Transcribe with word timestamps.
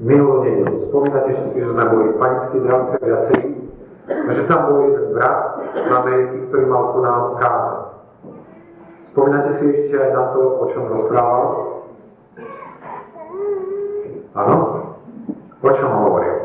nedelu. 0.00 0.88
Spomínate 0.88 1.30
si, 1.36 1.60
že 1.60 1.68
sme 1.68 1.84
boli 1.92 2.06
v 2.12 2.16
panickej 2.16 2.60
dravce 2.64 2.96
viacerí, 3.04 3.48
že 4.32 4.42
tam 4.48 4.60
bol 4.66 4.78
jeden 4.88 5.06
brat 5.12 5.38
z 5.76 5.90
Ameriky, 5.92 6.36
ktorý 6.48 6.64
mal 6.66 6.84
tu 6.96 6.98
nám 7.04 7.22
kázať. 7.36 7.80
Spomínate 9.12 9.50
si 9.60 9.64
ešte 9.68 9.96
aj 10.00 10.10
na 10.16 10.24
to, 10.32 10.40
o 10.40 10.64
čom 10.72 10.84
rozprával? 10.88 11.44
Áno? 14.40 14.56
O 15.60 15.70
čom 15.76 15.90
hovoril? 15.92 16.36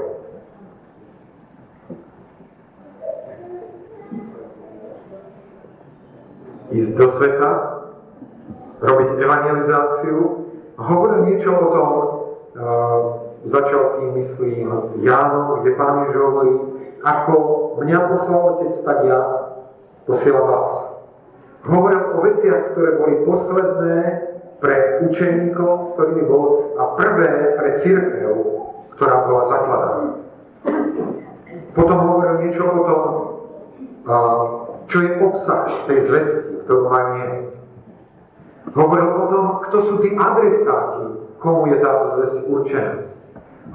Ísť 6.76 6.92
do 6.98 7.08
sveta, 7.16 7.52
robiť 8.84 9.10
evangelizáciu 9.16 10.18
hovoril 10.76 11.20
niečo 11.32 11.56
o 11.56 11.66
tom, 11.72 11.90
uh, 12.60 13.25
začal 13.50 13.84
tým, 14.00 14.10
myslím, 14.22 14.68
Jánom, 15.06 15.62
kde 15.62 15.72
Pán 15.78 15.96
Ježiš 16.06 16.18
hovorí, 16.18 16.54
ako 17.06 17.36
mňa 17.86 18.00
poslal 18.10 18.42
Otec, 18.58 18.74
tak 18.82 18.98
ja 19.06 19.20
posielam 20.10 20.46
vás. 20.50 20.74
Hovoril 21.66 22.02
o 22.14 22.18
veciach, 22.22 22.74
ktoré 22.74 22.90
boli 23.02 23.16
posledné 23.26 23.98
pre 24.62 24.76
učeníkov, 25.10 25.70
s 25.70 25.90
ktorými 25.98 26.24
bol, 26.30 26.74
a 26.78 26.84
prvé 26.98 27.30
pre 27.58 27.70
církev, 27.86 28.34
ktorá 28.98 29.16
bola 29.30 29.44
zakladaná. 29.50 30.10
Potom 31.76 31.98
hovoril 32.00 32.34
niečo 32.46 32.64
o 32.64 32.82
tom, 32.86 33.04
čo 34.88 34.98
je 35.02 35.10
obsah 35.22 35.66
tej 35.90 36.00
zvesti, 36.10 36.54
ktorú 36.66 36.90
má 36.90 37.02
niesť. 37.18 37.50
Hovoril 38.74 39.10
o 39.10 39.26
tom, 39.30 39.46
kto 39.70 39.78
sú 39.90 39.94
tí 40.02 40.10
adresáti, 40.14 41.06
komu 41.42 41.70
je 41.70 41.78
táto 41.82 42.06
zväzť 42.18 42.38
určená. 42.50 43.05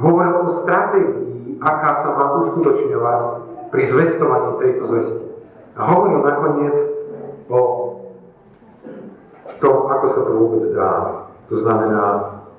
Hovoril 0.01 0.35
o 0.41 0.65
stratégii, 0.65 1.61
aká 1.61 1.91
sa 2.01 2.09
má 2.17 2.25
uskutočňovať 2.41 3.21
pri 3.69 3.83
zvestovaní 3.93 4.51
tejto 4.65 4.83
zvesti. 4.89 5.25
A 5.77 5.81
hovoril 5.93 6.25
nakoniec 6.25 6.77
o 7.53 7.61
tom, 9.61 9.77
ako 9.93 10.07
sa 10.17 10.21
to 10.25 10.33
vôbec 10.33 10.65
dá. 10.73 10.93
To 11.53 11.55
znamená 11.61 12.05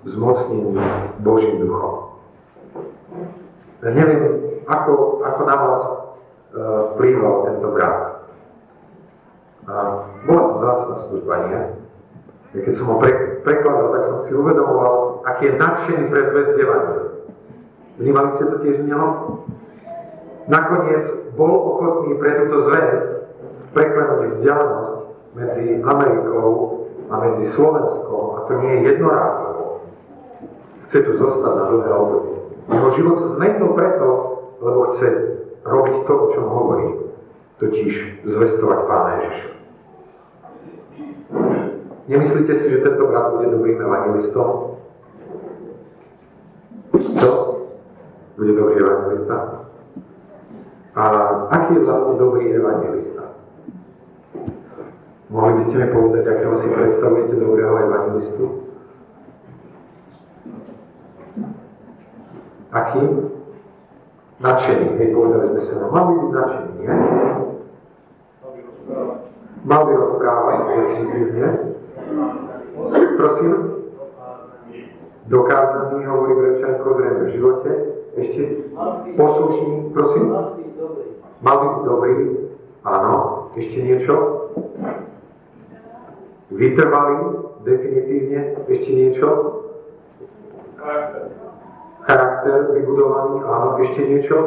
zmocnení 0.05 0.77
Božím 1.25 1.65
duchom. 1.65 2.13
Ja 3.81 3.89
neviem, 3.89 4.21
ako, 4.69 5.25
ako 5.25 5.41
na 5.49 5.55
vás 5.57 5.81
e, 5.81 5.91
vplýval 6.93 7.33
tento 7.49 7.67
brat. 7.73 7.99
A 9.65 9.73
bola 10.29 10.41
to 10.45 10.55
zácna 10.61 10.95
služba, 11.09 11.33
nie? 11.49 11.61
Keď 12.61 12.73
som 12.77 12.85
ho 12.93 12.95
pre, 13.01 13.41
prekladal, 13.41 13.89
tak 13.95 14.03
som 14.05 14.17
si 14.27 14.31
uvedomoval, 14.37 15.25
aký 15.25 15.49
je 15.49 15.57
nadšený 15.57 16.03
pre 16.13 16.21
zväzť 16.29 16.53
Vnímali 17.99 18.29
ste 18.37 18.43
to 18.47 18.57
tiež 18.63 18.77
neho? 18.87 19.07
Nakoniec 20.47 21.35
bol 21.35 21.51
ochotný 21.51 22.15
pre 22.19 22.31
túto 22.43 22.71
zväzť 22.71 23.03
preklenúť 23.71 24.19
vzdialenosť 24.39 24.95
medzi 25.35 25.65
Amerikou 25.79 26.47
a 27.07 27.13
medzi 27.23 27.45
Slovenskom, 27.55 28.23
a 28.35 28.39
to 28.47 28.53
nie 28.63 28.71
je 28.71 28.81
jednorázovo. 28.95 29.63
Chce 30.87 30.97
tu 31.07 31.11
zostať 31.19 31.53
na 31.55 31.65
dlhé 31.71 31.91
obdobie. 31.91 32.37
Jeho 32.71 32.89
život 32.99 33.15
sa 33.19 33.27
zmenil 33.39 33.69
preto, 33.75 34.07
lebo 34.59 34.79
chce 34.95 35.07
robiť 35.63 35.97
to, 36.07 36.13
o 36.13 36.27
čom 36.35 36.45
hovorí, 36.51 36.87
totiž 37.63 37.91
zvestovať 38.27 38.79
Pána 38.87 39.11
Ježiša. 39.19 39.51
Nemyslíte 42.11 42.53
si, 42.59 42.65
že 42.75 42.83
tento 42.83 43.07
brat 43.07 43.39
bude 43.39 43.47
dobrým 43.55 43.79
evangelistom? 43.79 44.75
Čo? 46.91 47.31
Bude 48.37 48.53
dobrý 48.55 48.75
evangelista? 48.79 49.37
A 50.91 51.01
aký 51.55 51.79
je 51.79 51.85
vlastne 51.87 52.15
dobrý 52.19 52.51
evangelista? 52.51 53.23
Mohli 55.31 55.51
by 55.55 55.61
ste 55.63 55.75
mi 55.79 55.87
povedať, 55.95 56.23
akého 56.27 56.55
si 56.59 56.67
predstavujete 56.67 57.35
dobrého 57.39 57.73
evangelistu? 57.87 58.45
Aký? 62.71 63.03
Nadšený. 64.43 64.87
Hej, 64.99 65.09
povedali 65.15 65.45
sme 65.55 65.61
sa, 65.63 65.73
no, 65.79 65.87
mal 65.91 66.03
by 66.03 66.13
byť 66.19 66.31
nadšený, 66.35 66.71
nie? 66.75 66.95
Mal 69.61 69.81
by 69.87 69.93
rozprávať, 69.93 70.57
definitívne. 70.67 71.47
Prosím? 73.15 73.51
Dokázaný, 75.31 75.99
hovorí 76.11 76.33
Brečanko, 76.35 76.87
zrejme 76.97 77.23
v 77.23 77.33
živote. 77.39 77.71
Ešte 78.11 78.43
poslušný, 79.15 79.95
prosím? 79.95 80.35
Mal 81.39 81.55
by 81.55 81.67
byť 81.67 81.83
dobrý. 81.87 82.15
Áno. 82.83 83.15
Ešte 83.55 83.77
niečo? 83.79 84.15
Vytrvalý, 86.51 87.17
definitívne. 87.63 88.67
Ešte 88.67 88.91
niečo? 88.91 89.27
Charakter 92.03 92.75
vybudovaný, 92.75 93.47
áno. 93.47 93.67
Ešte 93.79 94.01
niečo? 94.03 94.37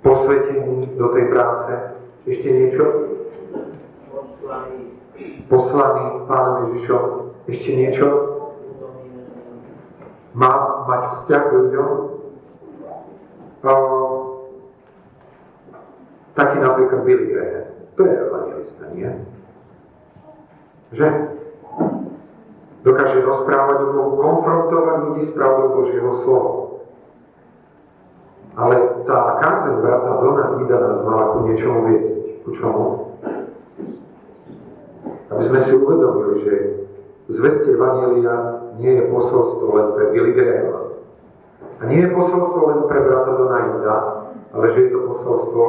Posvetený 0.00 0.96
do 0.96 1.06
tej 1.12 1.24
práce. 1.28 1.72
Ešte 2.24 2.48
niečo? 2.48 2.84
Poslaný 5.52 6.24
Pánom 6.24 6.72
Ježišom. 6.72 7.04
Ešte 7.44 7.70
niečo? 7.76 8.39
Má 10.34 10.52
mať 10.86 11.02
vzťah 11.10 11.42
k 11.42 11.54
ľuďom? 11.54 11.90
taký 16.40 16.56
napríklad 16.64 17.00
Billy 17.04 17.26
Graham. 17.30 17.68
To 17.96 18.00
je 18.08 18.14
evangelista, 18.16 18.84
nie? 18.96 19.10
Že? 20.96 21.08
Dokáže 22.80 23.20
rozprávať 23.20 23.78
o 23.84 23.88
Bohu, 23.92 24.12
konfrontovať 24.24 24.96
ľudí 25.04 25.22
s 25.28 25.32
pravdou 25.36 25.66
Božieho 25.76 26.12
slova. 26.24 26.54
Ale 28.56 29.04
tá 29.04 29.36
kázeň 29.38 29.74
brata 29.84 30.10
Dona 30.18 30.46
Ida 30.64 30.76
nás 30.80 30.98
mala 31.04 31.24
ku 31.36 31.38
niečomu 31.44 31.78
viesť. 31.86 32.14
Ku 32.40 32.50
čomu? 32.56 32.86
Aby 35.28 35.42
sme 35.44 35.58
si 35.68 35.70
uvedomili, 35.76 36.34
že 36.42 36.54
zveste 37.30 37.68
Evangelia 37.68 38.59
nie 38.80 38.92
je 38.96 39.04
posolstvo 39.12 39.66
len 39.76 39.88
pre 39.92 40.04
Billy 40.16 40.32
Grahama. 40.32 40.80
A 41.80 41.82
nie 41.88 42.00
je 42.00 42.10
posolstvo 42.12 42.60
len 42.64 42.80
pre 42.88 42.98
brata 43.04 43.30
Dona 43.36 43.58
Ida, 43.76 43.98
ale 44.56 44.64
že 44.72 44.80
je 44.80 44.90
to 44.92 45.00
posolstvo 45.04 45.64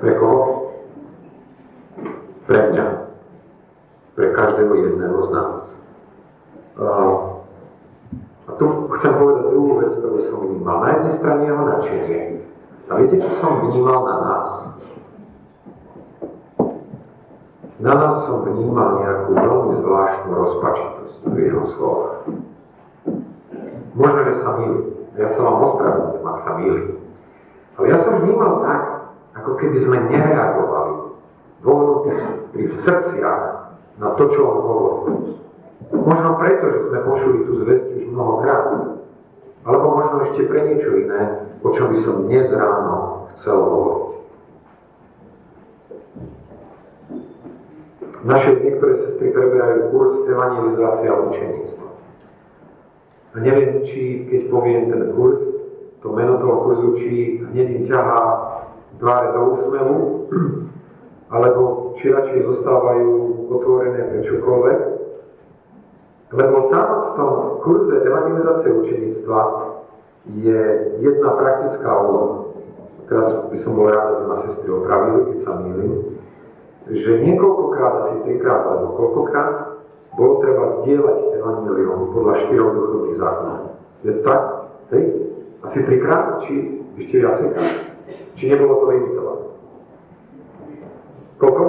pre 0.00 0.12
koho? 0.20 0.44
Pre 2.46 2.60
mňa. 2.70 2.86
Pre 4.16 4.26
každého 4.32 4.72
jedného 4.76 5.18
z 5.24 5.30
nás. 5.32 5.60
A 8.46 8.50
tu 8.60 8.64
chcem 9.00 9.12
povedať 9.16 9.44
druhú 9.50 9.72
vec, 9.80 9.92
ktorú 9.98 10.18
som 10.30 10.38
vnímal. 10.44 10.76
Na 10.84 10.88
jednej 11.00 11.12
strane 11.18 11.42
jeho 11.48 11.64
nadšenie. 11.64 12.20
A 12.86 12.90
viete, 13.02 13.16
čo 13.18 13.30
som 13.42 13.66
vnímal 13.66 14.00
na 14.04 14.16
nás? 14.20 14.48
Na 17.86 17.94
nás 17.94 18.26
som 18.26 18.42
vnímal 18.42 18.98
nejakú 18.98 19.30
veľmi 19.38 19.74
zvláštnu 19.78 20.30
rozpačitosť 20.34 21.18
v 21.30 21.36
jeho 21.38 21.64
slovách. 21.78 22.18
Možno, 23.94 24.20
že 24.26 24.34
sa 24.42 24.50
milí. 24.58 24.80
Ja 25.14 25.30
sa 25.30 25.40
vám 25.46 25.56
ospravedlňujem, 25.70 26.26
ak 26.26 26.38
sa 26.42 26.52
milí. 26.58 26.84
Ale 27.78 27.86
ja 27.86 27.98
som 28.02 28.26
vnímal 28.26 28.52
tak, 28.66 28.82
ako 29.38 29.50
keby 29.62 29.78
sme 29.86 29.96
nereagovali 30.10 30.94
vo 31.62 31.74
pri 32.50 32.64
srdciach 32.82 33.42
na 34.02 34.08
to, 34.18 34.34
čo 34.34 34.40
on 34.42 34.58
hovoril. 34.66 34.98
Možno 35.94 36.42
preto, 36.42 36.64
že 36.66 36.80
sme 36.90 36.98
počuli 37.06 37.38
tú 37.46 37.52
zväzť 37.62 37.86
už 38.02 38.04
mnohokrát. 38.10 38.66
Alebo 39.62 39.86
možno 39.94 40.26
ešte 40.26 40.42
pre 40.50 40.74
niečo 40.74 40.90
iné, 41.06 41.54
o 41.62 41.70
čom 41.70 41.94
by 41.94 41.98
som 42.02 42.26
dnes 42.26 42.50
ráno 42.50 43.30
chcel 43.38 43.62
hovoriť. 43.62 44.05
Naše 48.26 48.58
niektoré 48.58 48.94
sestry 49.06 49.30
preberajú 49.30 49.94
kurz 49.94 50.26
evangelizácia 50.26 51.14
a 51.14 51.22
učeníctva. 51.30 51.88
A 53.32 53.36
neviem, 53.38 53.86
či 53.86 54.26
keď 54.26 54.40
poviem 54.50 54.90
ten 54.90 55.14
kurz, 55.14 55.38
to 56.02 56.10
meno 56.10 56.42
toho 56.42 56.56
kurzu, 56.66 56.88
či 56.98 57.38
hneď 57.54 57.68
im 57.70 57.84
ťahá 57.86 58.22
tváre 58.98 59.30
do 59.30 59.40
úsmevu, 59.54 59.98
alebo 61.38 61.94
či 62.02 62.10
radšej 62.10 62.40
zostávajú 62.50 63.10
otvorené 63.46 64.00
pre 64.10 64.20
čokoľvek. 64.26 64.78
Lebo 66.34 66.56
tam 66.74 66.88
v 66.90 67.10
tom 67.14 67.32
kurze 67.62 67.94
evangelizácie 68.02 68.70
učenictva 68.74 69.40
je 70.34 70.60
jedna 70.98 71.30
praktická 71.30 71.90
úloha. 72.02 72.50
Teraz 73.06 73.54
by 73.54 73.58
som 73.62 73.78
bol 73.78 73.86
rád, 73.86 74.18
aby 74.18 74.24
ma 74.26 74.36
sestry 74.50 74.68
opravili, 74.74 75.20
keď 75.30 75.38
sa 75.46 75.52
mýlim, 75.62 76.15
že 76.86 77.12
niekoľkokrát, 77.26 77.94
asi 78.06 78.14
trikrát 78.22 78.62
alebo 78.62 78.94
koľkokrát, 78.94 79.82
bolo 80.14 80.38
treba 80.38 80.64
zdieľať 80.82 81.18
evanilium 81.34 82.14
podľa 82.14 82.34
štyroch 82.46 82.72
duchovných 82.72 83.18
zákonov. 83.18 83.60
Je 84.06 84.10
to 84.14 84.20
tak? 84.22 84.42
Hej? 84.94 85.04
Asi 85.66 85.78
trikrát? 85.82 86.24
Či 86.46 86.54
ešte 86.96 87.16
viacejkrát? 87.20 87.72
Či 88.38 88.42
nebolo 88.48 88.74
to 88.80 88.86
limitované? 88.94 89.44
Koľko? 91.42 91.64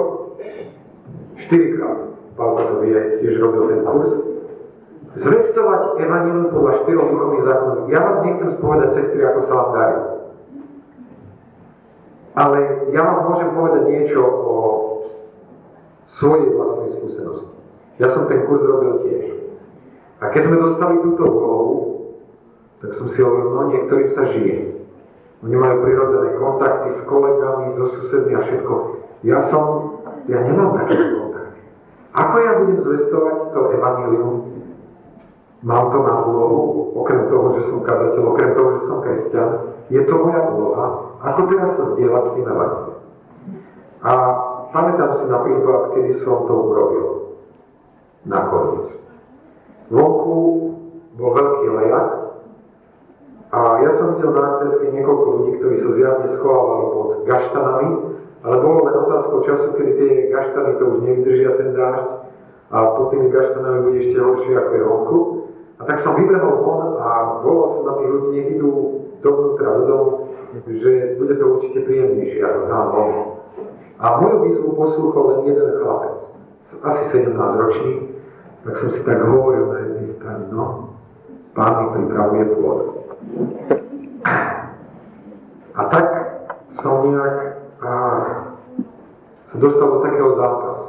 Štyrikrát. 1.44 1.98
Pavel 2.38 2.62
to 2.70 2.74
vie, 2.86 2.98
tiež 3.18 3.34
robil 3.42 3.62
ten 3.66 3.82
kurz. 3.82 4.10
Zvestovať 5.18 5.98
evanilium 5.98 6.54
podľa 6.54 6.72
štyroch 6.86 7.10
duchovných 7.10 7.44
zákonov. 7.50 7.90
Ja 7.90 8.00
vás 8.06 8.16
nechcem 8.22 8.50
spovedať, 8.54 8.88
sestry, 8.94 9.20
ako 9.26 9.40
sa 9.50 9.52
vám 9.58 9.70
darí. 9.74 9.98
Ale 12.38 12.58
ja 12.94 13.02
vám 13.02 13.18
môžem 13.26 13.50
povedať 13.50 13.82
niečo 13.90 14.22
o 14.22 14.56
svojej 16.16 16.48
vlastnej 16.56 16.90
skúsenosti. 16.96 17.52
Ja 18.00 18.08
som 18.14 18.30
ten 18.30 18.46
kurz 18.48 18.64
robil 18.64 19.04
tiež. 19.04 19.24
A 20.18 20.32
keď 20.32 20.48
sme 20.48 20.56
dostali 20.58 20.94
túto 21.04 21.22
úlohu, 21.28 21.74
tak 22.78 22.94
som 22.94 23.10
si 23.10 23.18
hovoril, 23.18 23.50
no 23.54 23.62
niektorým 23.74 24.10
sa 24.14 24.24
žije. 24.34 24.58
Oni 25.46 25.54
majú 25.54 25.86
prirodzené 25.86 26.34
kontakty 26.38 26.88
s 26.98 27.02
kolegami, 27.06 27.74
so 27.78 27.84
susedmi 27.94 28.34
a 28.34 28.42
všetko. 28.42 28.74
Ja 29.26 29.38
som, 29.50 29.64
ja 30.26 30.38
nemám 30.42 30.78
také 30.82 30.94
kontakty. 30.98 31.60
Ako 32.14 32.34
ja 32.42 32.52
budem 32.62 32.78
zvestovať 32.82 33.36
to 33.54 33.60
evanílium? 33.78 34.34
Mám 35.62 35.90
to 35.90 35.98
na 36.06 36.14
úlohu, 36.22 36.94
okrem 37.02 37.26
toho, 37.26 37.58
že 37.58 37.66
som 37.66 37.82
kazateľ, 37.82 38.22
okrem 38.30 38.50
toho, 38.54 38.68
že 38.78 38.80
som 38.86 38.98
kresťan. 39.02 39.50
Je 39.90 40.00
to 40.06 40.14
moja 40.14 40.42
úloha. 40.54 40.86
Ako 41.18 41.40
teraz 41.50 41.70
sa 41.74 41.84
zdieľať 41.94 42.22
s 42.22 42.32
tým 42.34 42.46
evanílium? 42.46 42.98
A 44.06 44.12
pamätám 44.72 45.10
si 45.20 45.24
napríklad, 45.28 45.80
kedy 45.96 46.12
som 46.24 46.44
to 46.44 46.54
urobil. 46.54 47.06
Nakoniec. 48.28 48.98
Vonku 49.88 50.36
bol 51.16 51.30
veľký 51.32 51.66
lejak 51.80 52.08
a 53.48 53.58
ja 53.80 53.90
som 53.96 54.06
videl 54.16 54.36
na 54.36 54.42
Antreske 54.44 54.86
niekoľko 54.92 55.28
ľudí, 55.32 55.52
ktorí 55.56 55.76
sa 55.80 55.90
zjavne 55.96 56.28
schovávali 56.36 56.84
pod 56.92 57.08
gaštanami, 57.24 57.88
ale 58.44 58.54
bolo 58.60 58.78
len 58.84 58.96
otázkou 59.08 59.38
času, 59.48 59.66
kedy 59.80 59.92
tie 59.96 60.10
gaštany 60.28 60.76
to 60.76 60.84
už 60.84 60.98
nevydržia 61.00 61.50
ten 61.56 61.70
dážď 61.72 62.06
a 62.68 62.76
pod 63.00 63.06
tými 63.16 63.32
gaštanami 63.32 63.78
bude 63.88 63.98
ešte 64.04 64.18
horšie 64.20 64.52
ako 64.52 64.72
je 64.76 64.84
vonku. 64.84 65.18
A 65.78 65.82
tak 65.86 66.04
som 66.04 66.12
vybehol 66.18 66.56
von 66.60 67.00
a 67.00 67.40
volal 67.40 67.68
som 67.78 67.84
na 67.86 67.94
tých 68.02 68.10
ľudí, 68.12 68.28
nech 68.34 68.48
idú 68.58 68.70
dovnútra 69.24 69.68
do 69.78 69.82
domu, 69.88 70.10
že 70.68 71.16
bude 71.16 71.34
to 71.38 71.44
určite 71.56 71.86
príjemnejšie 71.86 72.42
ako 72.44 72.60
tam 72.68 72.84
von. 72.92 73.37
A 73.98 74.04
moju 74.22 74.36
výzvu 74.46 74.78
poslúchol 74.78 75.22
len 75.34 75.40
jeden 75.50 75.68
chlapec, 75.82 76.18
asi 76.78 77.02
17 77.10 77.34
ročný, 77.34 77.92
tak 78.62 78.74
som 78.78 78.88
si 78.94 79.00
tak 79.02 79.18
hovoril 79.26 79.74
na 79.74 79.78
jednej 79.82 80.06
strane, 80.18 80.44
no, 80.54 80.94
pán 81.58 81.72
mi 81.82 81.86
pripravuje 81.98 82.44
pôd. 82.54 82.78
A 85.74 85.80
tak 85.90 86.06
som 86.78 87.10
nejak 87.10 87.36
a, 87.82 87.90
sa 89.50 89.56
dostal 89.58 89.86
do 89.90 89.98
takého 90.06 90.30
zápasu. 90.38 90.86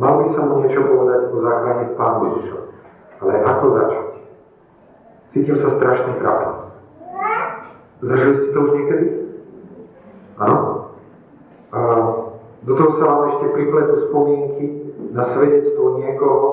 Mal 0.00 0.12
by 0.24 0.26
som 0.32 0.44
mu 0.48 0.56
niečo 0.64 0.80
povedať 0.80 1.20
o 1.32 1.36
záchrane 1.44 1.84
v 1.84 1.96
Pánu 2.00 2.20
Ježišovi. 2.32 2.72
Ale 3.20 3.32
ako 3.44 3.64
začať? 3.76 4.06
Cítim 5.36 5.56
sa 5.60 5.68
strašne 5.76 6.12
trápne. 6.16 6.52
Zažili 8.00 8.32
ste 8.40 8.48
to 8.56 8.58
už 8.64 8.70
niekedy? 8.80 9.06
Áno? 10.40 10.69
Do 12.70 12.78
toho 12.78 13.02
sa 13.02 13.04
vám 13.10 13.22
ešte 13.34 13.46
pripletú 13.50 13.94
spomienky 14.06 14.66
na 15.10 15.26
svedectvo 15.34 15.98
niekoho, 15.98 16.48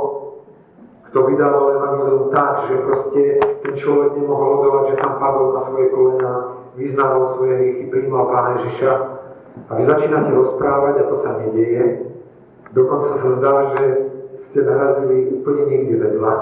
kto 1.14 1.18
vydával 1.30 1.78
Evangelium 1.78 2.34
tak, 2.34 2.74
že 2.74 2.82
proste 2.90 3.22
ten 3.62 3.74
človek 3.78 4.18
nemohol 4.18 4.66
odovať, 4.66 4.84
že 4.90 4.96
tam 4.98 5.22
padol 5.22 5.54
na 5.54 5.62
svoje 5.70 5.94
kolena, 5.94 6.34
vyznával 6.74 7.38
svoje 7.38 7.54
hriechy, 7.62 7.84
príjmal 7.94 8.34
Pána 8.34 8.50
Ježiša 8.58 8.94
a 9.62 9.72
vy 9.78 9.84
začínate 9.86 10.32
rozprávať 10.34 10.94
a 10.98 11.04
to 11.06 11.16
sa 11.22 11.32
nedieje. 11.38 11.86
Dokonca 12.74 13.12
sa 13.22 13.30
zdá, 13.38 13.54
že 13.78 13.84
ste 14.50 14.60
narazili 14.66 15.38
úplne 15.38 15.64
niekde 15.70 15.96
vedľa. 16.02 16.34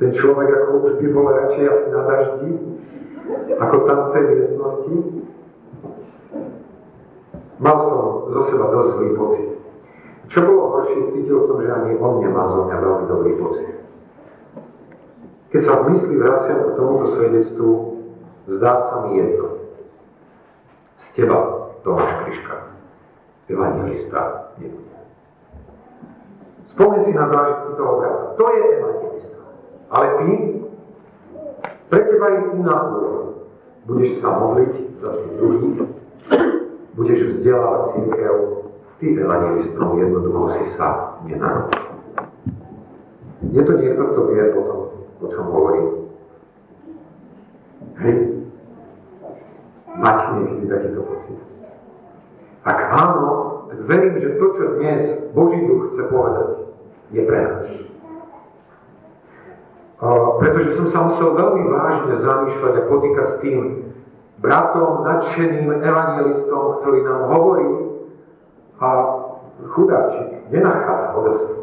Ten 0.00 0.16
človek 0.16 0.48
ako 0.48 0.72
už 0.88 0.92
by 0.96 1.06
bol 1.12 1.28
radšej 1.28 1.64
asi 1.68 1.88
na 1.92 2.02
daždi, 2.08 2.50
ako 3.60 3.76
tam 3.84 3.98
v 4.00 4.10
tej 4.16 4.24
miestnosti. 4.32 5.19
Mal 7.60 7.76
som 7.76 8.32
zo 8.32 8.40
seba 8.48 8.66
dosť 8.72 8.90
zlý 8.96 9.10
pocit. 9.20 9.48
Čo 10.32 10.38
bolo 10.48 10.62
horšie, 10.80 11.12
cítil 11.12 11.44
som, 11.44 11.60
že 11.60 11.68
ani 11.68 11.92
on 12.00 12.24
nemá 12.24 12.48
zo 12.48 12.64
mňa 12.64 12.76
veľmi 12.80 13.04
dobrý 13.04 13.32
pocit. 13.36 13.68
Keď 15.52 15.60
sa 15.68 15.74
v 15.82 15.84
mysli 15.92 16.14
vraciam 16.16 16.58
k 16.62 16.76
tomuto 16.78 17.06
svedectvu, 17.18 17.70
zdá 18.56 18.72
sa 18.88 18.94
mi 19.04 19.20
jedno. 19.20 19.60
Z 21.04 21.06
teba, 21.18 21.38
Tomáš 21.84 22.12
Kriška, 22.24 22.56
evangelista 23.50 24.20
nebude. 24.56 24.96
Spomeň 26.72 27.00
si 27.04 27.12
na 27.12 27.26
zážitky 27.28 27.70
toho 27.76 27.92
brata. 27.98 28.24
To 28.38 28.44
je 28.46 28.60
evangelista. 28.78 29.40
Ale 29.90 30.06
ty, 30.22 30.30
pre 31.92 32.00
teba 32.08 32.26
je 32.30 32.38
iná 32.56 32.76
úloha. 32.88 33.22
Budeš 33.84 34.22
sa 34.22 34.38
modliť 34.38 34.72
za 35.02 35.10
tých 35.18 35.32
druhých, 35.34 35.78
budeš 36.94 37.20
vzdelávať 37.34 37.82
církev, 37.94 38.34
ty 38.98 39.06
evangelistom 39.16 39.98
jednoducho 39.98 40.42
si 40.58 40.64
sa 40.76 41.18
nenarodil. 41.24 41.90
Je 43.50 43.62
to 43.64 43.72
niekto, 43.80 44.02
kto 44.04 44.20
vie 44.30 44.44
potom, 44.52 44.80
o 45.20 45.26
čom 45.32 45.44
hovorím. 45.48 45.86
Hej. 48.00 48.14
Máte 49.96 50.24
niekedy 50.38 50.64
takýto 50.68 51.00
pocit? 51.02 51.38
Ak 52.64 52.78
áno, 52.92 53.30
tak 53.72 53.78
verím, 53.88 54.20
že 54.20 54.36
to, 54.36 54.46
čo 54.54 54.64
dnes 54.76 55.02
Boží 55.32 55.58
duch 55.64 55.92
chce 55.92 56.02
povedať, 56.12 56.48
je 57.10 57.22
pre 57.26 57.38
nás. 57.42 57.68
pretože 60.38 60.76
som 60.78 60.86
sa 60.92 61.00
musel 61.10 61.28
veľmi 61.36 61.64
vážne 61.68 62.14
zamýšľať 62.22 62.74
a 62.76 62.88
potýkať 62.88 63.26
s 63.26 63.36
tým 63.44 63.60
bratom, 64.40 65.04
nadšeným 65.04 65.68
evangelistom, 65.68 66.80
ktorý 66.80 66.98
nám 67.04 67.22
hovorí 67.28 67.70
a 68.80 68.88
chudáčik 69.76 70.48
nenachádza 70.48 71.08
odozvu. 71.12 71.54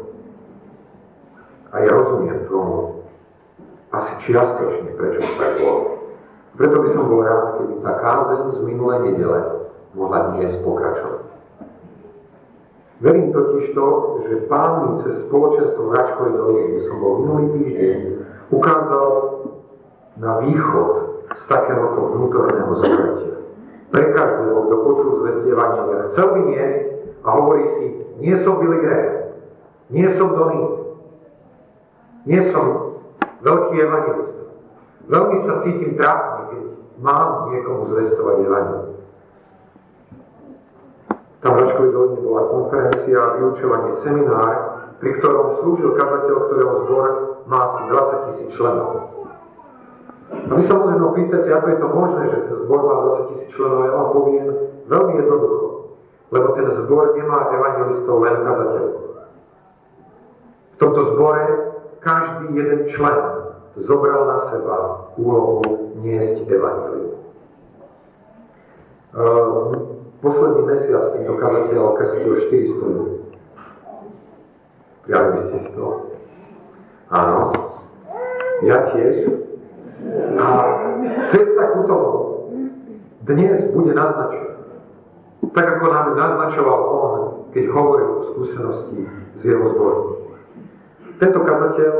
A 1.74 1.74
ja 1.84 1.90
rozumiem 1.90 2.46
tomu 2.46 3.02
asi 3.90 4.12
čiastočne, 4.24 4.94
prečo 4.94 5.20
to 5.26 5.34
tak 5.36 5.52
bolo. 5.58 5.80
Preto 6.54 6.76
by 6.80 6.88
som 6.94 7.04
bol 7.10 7.20
rád, 7.22 7.44
keby 7.60 7.74
tá 7.82 7.92
kázeň 7.98 8.40
z 8.56 8.58
minulé 8.66 8.94
nedele 9.10 9.40
mohla 9.94 10.34
dnes 10.34 10.54
pokračovať. 10.62 11.26
Verím 12.98 13.30
totiž 13.30 13.78
to, 13.78 13.86
že 14.26 14.50
pán 14.50 14.72
mi 14.82 14.90
cez 15.06 15.22
spoločenstvo 15.30 15.86
v 15.86 15.94
Račkovej 15.94 16.34
doline, 16.34 16.66
kde 16.74 16.82
som 16.90 16.96
bol 16.98 17.12
minulý 17.22 17.46
týždeň, 17.54 17.98
ukázal 18.50 19.06
na 20.18 20.30
východ 20.42 21.17
z 21.36 21.42
takéhoto 21.48 22.00
vnútorného 22.16 22.72
zomretia. 22.80 23.36
Pre 23.88 24.04
každého, 24.12 24.58
kto 24.68 24.76
počul 24.84 25.10
zvestievanie, 25.24 25.80
chcel 26.12 26.26
by 26.32 26.40
niesť 26.48 26.80
a 27.24 27.28
hovorí 27.32 27.64
si, 27.76 27.86
nie 28.20 28.34
som 28.44 28.60
Billy 28.60 28.78
Graham, 28.84 29.16
nie 29.88 30.08
som 30.16 30.28
Donny, 30.36 30.62
nie 32.28 32.40
som 32.52 32.64
veľký 33.40 33.76
evangelista. 33.80 34.42
Veľmi 35.08 35.36
sa 35.48 35.64
cítim 35.64 35.96
trápne, 35.96 36.42
keď 36.52 36.62
mám 37.00 37.48
niekomu 37.48 37.88
zvestovať 37.96 38.36
evangelium. 38.44 38.88
Tam 41.38 41.54
v 41.54 41.58
Račkovej 41.64 41.92
doline 41.94 42.20
bola 42.26 42.42
konferencia, 42.50 43.20
vyučovanie, 43.38 43.92
seminár, 44.02 44.54
pri 44.98 45.10
ktorom 45.22 45.62
slúžil 45.62 45.94
kazateľ, 45.94 46.36
ktorého 46.50 46.74
zbor 46.84 47.06
má 47.46 47.58
asi 47.70 47.80
20 47.86 48.26
tisíc 48.28 48.48
členov. 48.58 49.17
A 50.28 50.52
vy 50.52 50.62
sa 50.68 50.74
možno 50.76 51.16
pýtate, 51.16 51.48
ako 51.48 51.66
je 51.68 51.78
to 51.80 51.88
možné, 51.92 52.22
že 52.28 52.38
ten 52.48 52.56
zbor 52.64 52.80
má 52.84 52.94
20 53.24 53.30
tisíc 53.32 53.48
členov. 53.56 53.80
Ja 53.84 53.92
vám 53.96 54.08
poviem 54.12 54.46
veľmi 54.88 55.12
jednoducho. 55.20 55.66
Lebo 56.28 56.46
ten 56.52 56.66
zbor 56.84 57.04
nemá 57.16 57.38
evangelistov 57.48 58.16
len 58.20 58.36
kazateľov. 58.44 58.96
V 60.68 60.76
tomto 60.76 61.02
zbore 61.16 61.44
každý 62.04 62.46
jeden 62.54 62.80
člen 62.92 63.18
zobral 63.88 64.22
na 64.28 64.38
seba 64.52 64.76
úlohu 65.16 65.64
niesť 66.04 66.44
evangelium. 66.46 67.18
Ehm, 69.16 69.98
Posledný 70.18 70.66
mesiac 70.66 71.14
tento 71.14 71.30
kazateľ 71.38 71.94
krstil 71.94 72.32
400 72.50 72.90
ľudí. 72.90 73.18
Prijali 75.06 75.28
by 75.30 75.40
ste 75.46 75.58
si 75.62 75.70
to? 75.78 75.86
Áno. 77.14 77.54
Ja 78.66 78.90
tiež. 78.90 79.46
A 80.38 80.46
cesta 81.34 81.62
ku 81.74 81.80
tomu 81.90 82.12
dnes 83.26 83.74
bude 83.74 83.90
naznačená. 83.90 84.54
Tak 85.50 85.66
ako 85.78 85.84
nám 85.90 86.06
naznačoval 86.14 86.80
on, 86.86 87.12
keď 87.50 87.64
hovoril 87.74 88.08
o 88.08 88.22
skúsenosti 88.32 89.02
z 89.38 89.42
jeho 89.42 89.66
zboru. 89.74 90.02
Tento 91.18 91.42
kazateľ, 91.42 91.94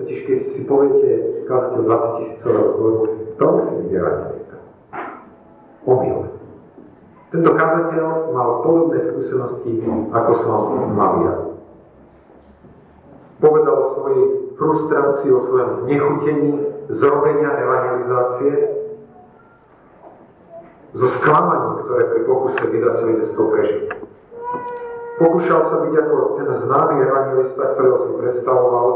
totiž 0.00 0.18
keď 0.24 0.38
si 0.56 0.60
poviete 0.64 1.10
kazateľ 1.44 1.80
20 1.84 2.18
tisícového 2.18 2.66
zboru, 2.72 3.00
to 3.36 3.44
musí 3.44 3.72
byť 3.84 3.92
evangelista. 3.92 4.56
Omyl. 5.84 6.20
Tento 7.32 7.50
kazateľ 7.52 8.08
mal 8.32 8.48
podobné 8.64 8.98
skúsenosti, 9.12 9.72
ako 10.12 10.32
som 10.40 10.60
mal 10.96 11.12
ja. 11.28 11.34
Povedal 13.44 13.76
o 13.76 13.88
svojej 14.00 14.22
frustrácii, 14.56 15.28
o 15.34 15.40
svojom 15.44 15.70
znechutení 15.84 16.71
zrobenia 16.90 17.50
evangelizácie, 17.54 18.54
zo 20.92 21.08
sklamaní, 21.20 21.88
ktoré 21.88 22.02
pri 22.04 22.20
pokuse 22.28 22.62
vydať 22.68 22.94
svedectvo 23.00 23.42
prežil. 23.48 23.82
Pokúšal 25.16 25.60
sa 25.72 25.76
byť 25.88 25.94
ako 26.04 26.16
ten 26.36 26.48
známy 26.68 26.94
evangelista, 27.00 27.62
ktorého 27.76 27.96
si 28.04 28.10
predstavoval 28.20 28.88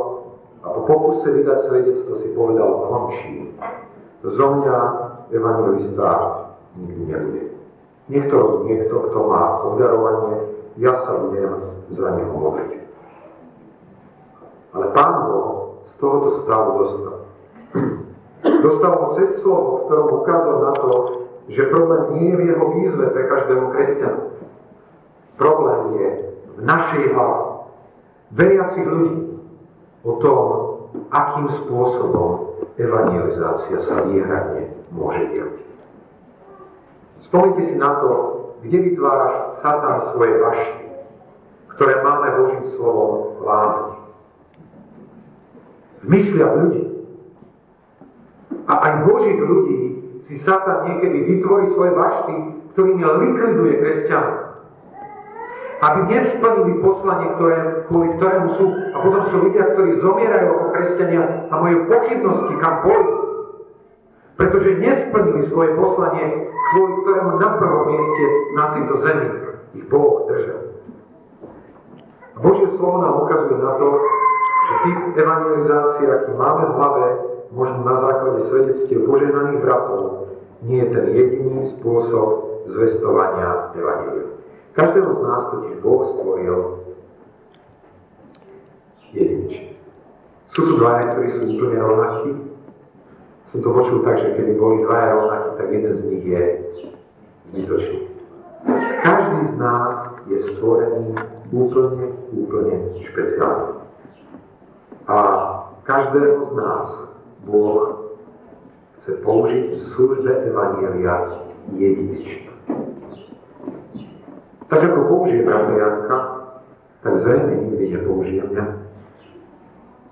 a 0.60 0.66
po 0.76 0.80
pokuse 0.84 1.28
vydať 1.32 1.58
svedectvo 1.70 2.12
si 2.20 2.28
povedal, 2.36 2.68
končí. 2.90 3.56
Zo 4.26 4.46
mňa 4.60 4.78
evangelista 5.32 6.08
nikdy 6.76 7.02
nebude. 7.08 7.42
Niekto, 8.06 8.38
niekto, 8.68 8.94
kto 9.10 9.18
má 9.26 9.42
obdarovanie, 9.66 10.36
ja 10.76 10.94
sa 11.06 11.16
budem 11.16 11.52
za 11.96 12.08
neho 12.12 12.34
modliť. 12.36 12.72
Ale 14.76 14.86
Pán 14.92 15.14
Boh 15.32 15.80
z 15.88 15.92
tohoto 15.96 16.44
stavu 16.44 16.70
dostal. 16.84 17.16
Dostal 18.46 18.92
ho 18.94 19.06
cez 19.18 19.28
slovo, 19.42 19.68
v 19.70 19.82
ktorom 19.88 20.08
ukázal 20.22 20.56
na 20.62 20.72
to, 20.76 20.90
že 21.50 21.70
problém 21.70 22.02
nie 22.18 22.26
je 22.30 22.36
v 22.36 22.42
jeho 22.50 22.64
výzve 22.74 23.04
pre 23.14 23.22
každého 23.30 23.64
kresťana. 23.70 24.22
Problém 25.36 25.80
je 26.00 26.08
v 26.56 26.60
našej 26.64 27.04
hlave, 27.12 27.42
veriacich 28.32 28.86
ľudí, 28.86 29.16
o 30.06 30.12
tom, 30.22 30.38
akým 31.10 31.46
spôsobom 31.64 32.30
evangelizácia 32.78 33.78
sa 33.84 34.06
výhradne 34.06 34.70
môže 34.94 35.24
diať. 35.34 35.54
Spomnite 37.26 37.62
si 37.68 37.74
na 37.74 37.90
to, 38.00 38.10
kde 38.62 38.76
vytváraš 38.86 39.34
Satan 39.60 39.96
svoje 40.14 40.34
vašky, 40.40 40.84
ktoré 41.74 41.94
máme 42.06 42.28
Božím 42.38 42.64
slovom 42.78 43.42
lámať. 43.42 43.86
V 46.00 46.06
mysliach 46.06 46.54
ľudí. 46.54 46.85
A 48.66 48.72
aj 48.82 48.92
Božích 49.06 49.38
ľudí 49.38 49.80
si 50.26 50.34
Satan 50.42 50.90
niekedy 50.90 51.38
vytvorí 51.38 51.70
svoje 51.70 51.92
vašty, 51.94 52.34
ktorými 52.74 53.02
likviduje 53.02 53.72
kresťanov. 53.78 54.36
Aby 55.76 56.00
nesplnili 56.08 56.72
poslanie, 56.82 57.28
ktoré, 57.36 57.58
kvôli 57.86 58.08
ktorému 58.16 58.48
sú, 58.58 58.64
a 58.90 58.96
potom 59.06 59.22
sú 59.28 59.36
ľudia, 59.44 59.64
ktorí 59.76 59.90
zomierajú 60.02 60.46
ako 60.50 60.66
kresťania 60.72 61.22
a 61.52 61.54
majú 61.62 61.78
pochybnosti, 61.86 62.54
kam 62.58 62.74
pôjdu. 62.82 63.14
Pretože 64.40 64.82
nesplnili 64.82 65.42
svoje 65.52 65.70
poslanie, 65.76 66.26
kvôli 66.74 66.92
ktorému 67.04 67.32
na 67.38 67.48
prvom 67.60 67.84
mieste 67.92 68.24
na 68.56 68.64
tejto 68.72 68.94
zemi 69.04 69.28
ich 69.76 69.84
Boh 69.92 70.26
držal. 70.26 70.60
A 72.34 72.38
Božie 72.40 72.68
slovo 72.76 73.00
nám 73.00 73.14
ukazuje 73.24 73.56
na 73.60 73.72
to, 73.80 73.88
že 74.66 74.74
typ 74.82 75.00
evangelizácie, 75.16 76.04
aký 76.10 76.32
máme 76.36 76.64
v 76.68 76.72
hlave, 76.76 77.06
možno 77.54 77.78
na 77.86 77.94
základe 78.00 78.40
svedectiev 78.50 79.06
poženaných 79.06 79.62
bratov, 79.62 80.02
nie 80.64 80.82
je 80.82 80.88
ten 80.90 81.06
jediný 81.12 81.62
spôsob 81.78 82.28
zvestovania 82.72 83.70
Evangelia. 83.76 84.28
Každého 84.76 85.08
z 85.08 85.20
nás 85.24 85.42
totiž 85.52 85.74
Boh 85.80 86.02
stvoril 86.16 86.60
jedinečne. 89.16 89.72
Sú 90.52 90.60
tu 90.68 90.72
dvaja, 90.80 91.16
ktorí 91.16 91.28
sú 91.36 91.42
úplne 91.56 91.78
rovnakí. 91.80 92.30
Som 93.52 93.58
to 93.62 93.68
počul 93.72 93.98
tak, 94.04 94.20
že 94.20 94.36
keby 94.36 94.52
boli 94.56 94.84
dvaja 94.84 95.08
rovnakí, 95.16 95.48
tak 95.56 95.68
jeden 95.72 95.92
z 95.96 96.02
nich 96.12 96.24
je 96.24 96.44
zbytočný. 97.52 98.00
Každý 99.04 99.40
z 99.54 99.56
nás 99.56 99.92
je 100.26 100.38
stvorený 100.50 101.14
úplne, 101.54 102.06
úplne 102.34 102.74
špeciálne. 103.06 103.86
A 105.06 105.16
každého 105.86 106.50
z 106.50 106.52
nás 106.58 106.88
Boh 107.46 108.10
chce 108.98 109.22
použiť 109.22 109.66
v 109.70 109.86
službe 109.94 110.30
Evangelia 110.50 111.14
jedinečne. 111.78 112.50
Tak 114.66 114.82
ako 114.82 115.00
použije 115.06 115.46
brata 115.46 115.72
Janka, 115.78 116.18
tak 117.06 117.22
zrejme 117.22 117.54
nikdy 117.54 117.84
nepoužije 117.94 118.42
mňa. 118.50 118.66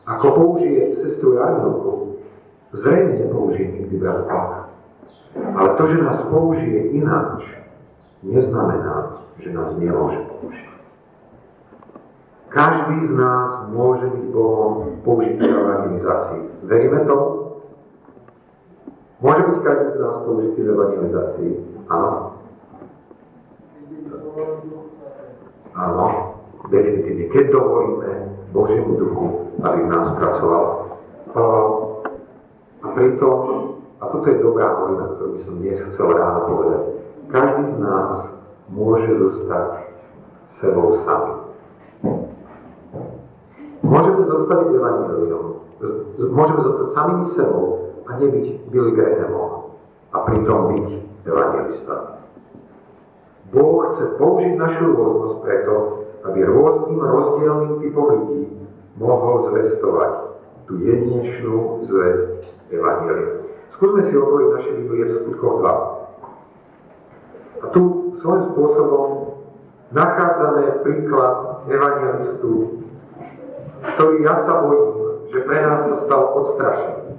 Ako 0.07 0.27
použije 0.31 0.95
sestru 1.03 1.35
Janilku, 1.35 2.23
zrejme 2.71 3.19
nepoužije 3.19 3.69
nikdy 3.83 3.97
brata 3.99 4.71
Ale 5.59 5.69
to, 5.75 5.83
že 5.91 6.07
nás 6.07 6.23
použije 6.31 6.95
ináč, 6.95 7.43
neznamená, 8.23 9.27
že 9.43 9.51
nás 9.51 9.75
nemôže 9.75 10.23
použiť. 10.31 10.71
Každý 12.55 13.11
z 13.11 13.13
nás 13.19 13.67
môže 13.75 14.07
byť 14.07 14.25
Bohom 14.31 15.03
použitý 15.03 15.43
v 15.43 15.59
evangelizácii. 15.59 16.54
Veríme 16.65 17.05
to? 17.05 17.17
Môže 19.21 19.41
byť 19.41 19.59
každý 19.65 19.89
z 19.97 19.99
nás 20.01 20.17
použitý 20.25 20.61
v 20.65 20.73
evangelizácii? 20.73 21.51
Áno. 21.89 22.37
Áno, 25.75 26.07
definitívne. 26.69 27.25
Keď 27.33 27.45
dovolíme 27.53 28.11
Božiemu 28.53 28.93
duchu, 29.01 29.25
aby 29.65 29.81
v 29.85 29.91
nás 29.91 30.09
pracoval. 30.21 30.65
A 32.85 32.87
pritom, 32.95 33.37
a 33.99 34.05
toto 34.13 34.27
je 34.29 34.45
dobrá 34.45 34.77
novina, 34.77 35.09
ktorú 35.17 35.31
by 35.35 35.41
som 35.43 35.55
dnes 35.59 35.79
chcel 35.89 36.09
ráno 36.13 36.41
povedať, 36.53 36.83
každý 37.33 37.65
z 37.75 37.77
nás 37.81 38.29
môže 38.71 39.09
zostať 39.09 39.69
sebou 40.61 41.01
sami. 41.03 41.35
Môžeme 43.81 44.23
zostať 44.29 44.61
evaniliom. 44.69 45.64
Môžeme 46.31 46.61
zostať 46.63 46.89
samými 46.95 47.27
sebou 47.35 47.65
a 48.07 48.11
nebyť 48.21 48.47
Billy 48.71 48.93
Grahamom 48.95 49.75
a 50.15 50.17
pritom 50.29 50.61
byť 50.71 50.89
evangelista. 51.27 51.95
Boh 53.55 53.95
chce 53.95 54.05
použiť 54.19 54.59
našu 54.59 54.85
rôznosť 54.95 55.37
preto, 55.45 55.75
aby 56.27 56.43
rôznym 56.43 56.99
rozdielným 56.99 57.75
typom 57.85 58.07
ľudí 58.11 58.43
mohol 58.99 59.53
zvestovať 59.53 60.13
tú 60.65 60.81
jedinečnú 60.81 61.85
zväzť 61.85 62.49
Evangelia. 62.73 63.45
Skúsme 63.77 64.09
si 64.09 64.17
otvoriť 64.17 64.49
naše 64.49 64.71
Biblie 64.81 65.05
v 65.05 65.13
skutkoch 65.21 65.61
2. 65.61 67.61
A 67.61 67.65
tu 67.77 67.83
svojím 68.25 68.45
spôsobom 68.57 69.37
nachádzame 69.93 70.81
príklad 70.83 71.69
evangelistu 71.69 72.81
ktorý 73.93 74.25
ja 74.25 74.35
sa 74.49 74.65
bojím, 74.65 75.04
že 75.35 75.43
pre 75.43 75.59
nás 75.59 75.81
sa 75.83 75.95
stal 76.07 76.23
odstrašený. 76.31 77.19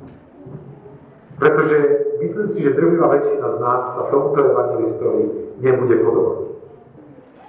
Pretože 1.36 1.78
myslím 2.24 2.48
si, 2.56 2.64
že 2.64 2.80
drvivá 2.80 3.12
väčšina 3.12 3.44
z 3.44 3.58
nás 3.60 3.82
sa 3.92 4.02
tomuto 4.08 4.40
evangelistovi 4.40 5.24
nebude 5.60 5.96
podobať. 6.00 6.40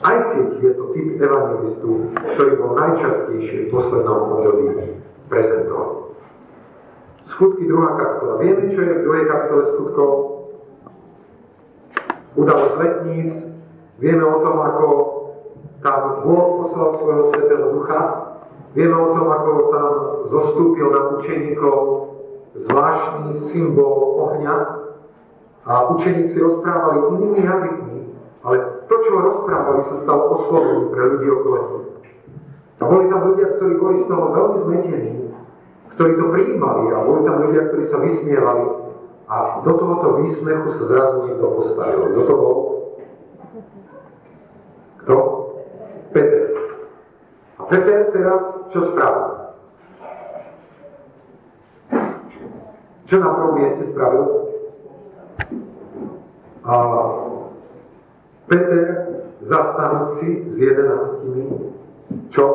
Aj 0.02 0.16
keď 0.34 0.46
je 0.58 0.70
to 0.74 0.84
typ 0.90 1.08
evangelistu, 1.22 1.90
ktorý 2.34 2.52
bol 2.58 2.70
najčastejšie 2.74 3.70
v 3.70 3.72
poslednom 3.72 4.18
období 4.34 4.66
prezentovaný. 5.30 6.18
Skutky 7.30 7.62
druhá 7.70 7.90
kapitola. 7.94 8.34
Vieme, 8.42 8.74
čo 8.74 8.80
je 8.82 8.92
v 8.92 9.04
druhej 9.06 9.24
kapitole 9.30 9.62
skutkov? 9.70 10.10
Udalosť 12.36 12.74
letníc. 12.82 13.30
Vieme 14.02 14.24
o 14.26 14.36
tom, 14.42 14.56
ako 14.60 14.86
tam 15.80 16.26
Boh 16.26 16.46
poslal 16.66 16.88
svojho 17.00 17.24
svetého 17.32 17.66
ducha 17.70 18.25
Vieme 18.76 18.92
o 18.92 19.08
tom, 19.16 19.26
ako 19.32 19.50
tam 19.72 19.88
zostúpil 20.28 20.92
na 20.92 21.00
učeníkov 21.16 21.76
zvláštny 22.68 23.48
symbol 23.48 24.20
ohňa 24.20 24.56
a 25.64 25.72
učeníci 25.96 26.36
rozprávali 26.36 27.16
inými 27.16 27.40
jazykmi, 27.40 28.00
ale 28.44 28.56
to, 28.84 28.94
čo 29.00 29.12
rozprávali, 29.16 29.80
sa 29.88 29.96
stalo 30.04 30.22
oslovom 30.28 30.92
pre 30.92 31.02
ľudí 31.08 31.28
okolo 31.40 31.56
nich. 31.56 31.88
A 32.76 32.82
boli 32.84 33.08
tam 33.08 33.20
ľudia, 33.32 33.48
ktorí 33.56 33.74
boli 33.80 33.96
z 34.04 34.06
toho 34.12 34.24
veľmi 34.28 34.58
zmetení, 34.68 35.12
ktorí 35.96 36.12
to 36.20 36.24
prijímali 36.36 36.84
a 36.92 36.98
boli 37.00 37.20
tam 37.24 37.36
ľudia, 37.48 37.62
ktorí 37.72 37.84
sa 37.88 37.98
vysmievali 38.04 38.64
a 39.26 39.36
do 39.64 39.72
tohoto 39.74 40.20
výsmechu 40.22 40.68
sa 40.76 40.84
zrazu 40.86 41.16
niekto 41.26 41.46
postavil. 41.48 42.00
Kto 42.12 42.20
to 42.28 42.34
bol? 42.36 42.56
Kto? 45.00 45.16
Peter. 46.12 46.55
Peter 47.66 47.98
teraz 48.14 48.42
čo 48.70 48.80
spravil? 48.94 49.26
Čo 53.06 53.14
na 53.22 53.28
prvom 53.34 53.54
mieste 53.58 53.90
spravil? 53.90 54.24
A 56.66 56.74
Peter, 58.46 58.86
zastanúci 59.46 60.50
s 60.50 60.56
jedenáctimi, 60.58 61.44
čo? 62.30 62.46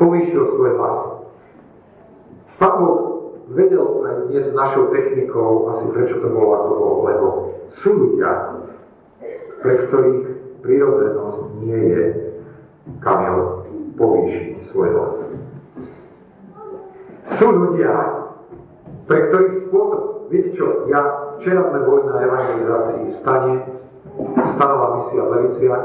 povýšil 0.00 0.42
svoj 0.56 0.72
hlas. 0.80 1.00
Boh 2.56 3.00
vedel 3.52 3.84
aj 4.08 4.32
dnes 4.32 4.46
našou 4.56 4.88
technikou, 4.88 5.68
asi 5.76 5.84
prečo 5.92 6.24
to 6.24 6.28
bolo 6.32 6.50
ako 6.56 6.70
bolo, 6.72 6.96
lebo 7.04 7.26
sú 7.84 7.90
ľudia, 7.92 8.32
pre 9.60 9.74
ktorých 9.84 10.24
prírodzenosť 10.64 11.40
nie 11.60 11.82
je 11.92 12.29
kamiel 12.98 13.38
povýšiť 13.94 14.46
svoj 14.74 14.88
hlas. 14.90 15.16
Sú 17.38 17.46
ľudia, 17.46 17.92
pre 19.06 19.18
ktorých 19.30 19.70
spôsob, 19.70 20.32
viete 20.34 20.50
čo, 20.58 20.90
ja, 20.90 21.00
včera 21.38 21.70
sme 21.70 21.80
boli 21.86 22.02
na 22.10 22.16
evangelizácii 22.26 23.02
v 23.06 23.14
stane, 23.22 23.54
stanová 24.58 24.86
misia 24.98 25.22
v 25.22 25.30
Leviciach 25.30 25.84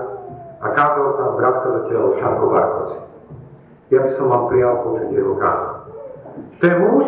a 0.61 0.67
kázal 0.73 1.07
tam 1.21 1.31
bratka 1.37 1.67
zatiaľ 1.81 2.05
Šanko 2.17 2.45
Barkovci. 2.49 2.99
Ja 3.93 3.99
by 4.01 4.09
som 4.17 4.25
vám 4.33 4.43
prijal 4.49 4.73
počuť 4.81 5.09
jeho 5.13 5.35
kázal. 5.37 5.73
To 6.35 6.63
je 6.65 6.75
muž, 6.81 7.07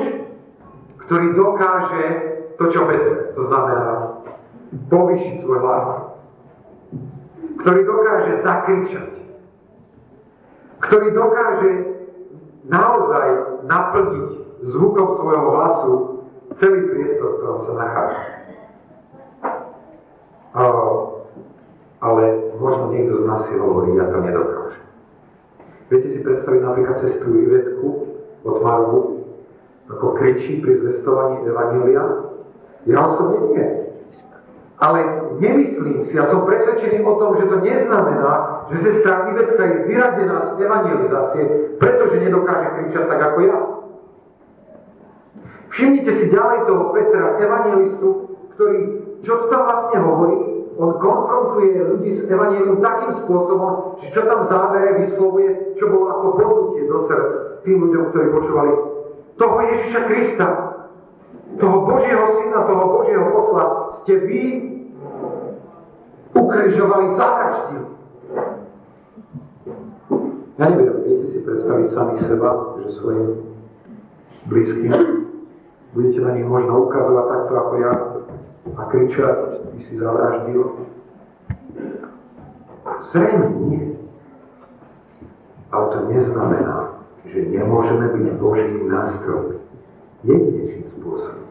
ktorý 1.08 1.28
dokáže 1.34 2.04
to, 2.58 2.64
čo 2.70 2.80
Peter, 2.86 3.32
to 3.34 3.42
znamená 3.48 4.22
povýšiť 4.92 5.36
svoj 5.42 5.60
hlas, 5.64 5.88
ktorý 7.64 7.80
dokáže 7.84 8.34
zakričať, 8.44 9.10
ktorý 10.84 11.08
dokáže 11.14 11.72
naozaj 12.68 13.28
naplniť 13.66 14.30
zvukom 14.74 15.08
svojho 15.22 15.48
hlasu 15.54 15.94
celý 16.58 16.80
priestor, 16.92 17.30
v 17.30 17.38
ktorom 17.42 17.60
sa 17.66 17.74
nachádza. 17.78 18.24
Ale 21.98 22.24
možno 22.62 22.84
niekto 22.94 23.22
z 23.22 23.24
nás 23.26 23.42
si 23.50 23.54
hovorí, 23.58 23.94
ja 23.98 24.06
to 24.10 24.18
nedokážem. 24.22 24.86
Viete 25.88 26.08
si 26.14 26.20
predstaviť 26.22 26.62
napríklad 26.62 26.98
cestu 27.00 27.28
Ivetku 27.32 27.88
od 28.44 28.56
Marvu, 28.60 29.00
ako 29.88 30.20
kričí 30.20 30.60
pri 30.60 30.84
zvestovaní 30.84 31.48
Evanília? 31.48 32.04
Ja 32.86 33.08
osobne 33.08 33.40
nie. 33.56 33.68
Ale 34.78 35.00
nemyslím 35.42 36.06
si, 36.06 36.14
ja 36.14 36.30
som 36.30 36.46
presvedčený 36.46 37.02
o 37.02 37.14
tom, 37.18 37.40
že 37.42 37.50
to 37.50 37.58
neznamená, 37.66 38.57
že 38.72 38.78
sestra 38.84 39.32
Ivetka 39.32 39.64
je 39.64 39.78
vyradená 39.88 40.38
z 40.44 40.50
evangelizácie, 40.60 41.44
pretože 41.80 42.20
nedokáže 42.20 42.68
kričať 42.78 43.06
tak 43.08 43.20
ako 43.32 43.40
ja. 43.48 43.58
Všimnite 45.72 46.12
si 46.20 46.26
ďalej 46.32 46.60
toho 46.68 46.84
Petra, 46.96 47.26
evangelistu, 47.38 48.08
ktorý, 48.56 48.80
čo 49.24 49.34
tam 49.52 49.62
vlastne 49.68 50.00
hovorí, 50.02 50.38
on 50.78 50.92
konfrontuje 51.02 51.74
ľudí 51.90 52.12
s 52.18 52.22
evanelium 52.30 52.82
takým 52.86 53.14
spôsobom, 53.26 53.98
že 54.02 54.14
čo 54.14 54.22
tam 54.30 54.46
v 54.46 54.50
závere 54.50 54.90
vyslovuje, 55.06 55.50
čo 55.82 55.90
bolo 55.90 56.06
ako 56.14 56.28
bodnutie 56.38 56.86
do 56.86 56.98
srdca 57.10 57.38
tým 57.66 57.78
ľuďom, 57.82 58.04
ktorí 58.14 58.28
počúvali 58.32 58.74
toho 59.38 59.62
Ježiša 59.62 60.02
Krista, 60.10 60.48
toho 61.62 61.78
Božieho 61.86 62.26
Syna, 62.42 62.60
toho 62.66 62.86
Božieho 62.90 63.26
posla, 63.32 63.66
ste 64.02 64.14
vy 64.26 64.44
ukrižovali, 66.34 67.06
zavraždili. 67.18 67.97
Ja 70.58 70.74
neviem, 70.74 71.06
viete 71.06 71.26
si 71.30 71.38
predstaviť 71.46 71.94
samých 71.94 72.22
seba, 72.34 72.82
že 72.82 72.98
svojim 72.98 73.46
blízkym 74.50 74.94
budete 75.94 76.20
na 76.26 76.34
nich 76.34 76.50
možno 76.50 76.90
ukazovať 76.90 77.26
takto 77.30 77.54
ako 77.54 77.74
ja 77.78 77.94
a 78.74 78.82
kričať, 78.90 79.38
ty 79.70 79.80
si 79.86 79.94
zavraždil. 80.02 80.62
Zrejme 83.14 83.48
nie. 83.70 83.86
Ale 85.70 85.86
to 85.94 86.00
neznamená, 86.10 87.06
že 87.30 87.54
nemôžeme 87.54 88.10
byť 88.18 88.26
Božím 88.42 88.90
nástrojom. 88.90 89.62
Jedinečným 90.26 90.90
spôsobom. 90.98 91.46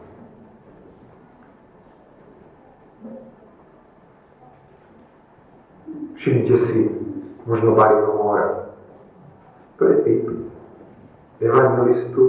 Všimnite 6.19 6.55
si 6.67 6.77
možno 7.47 7.71
Barino 7.71 8.11
Mora. 8.19 8.66
To 9.77 9.83
je 9.85 9.95
typ 10.03 10.23
evangelistu, 11.37 12.23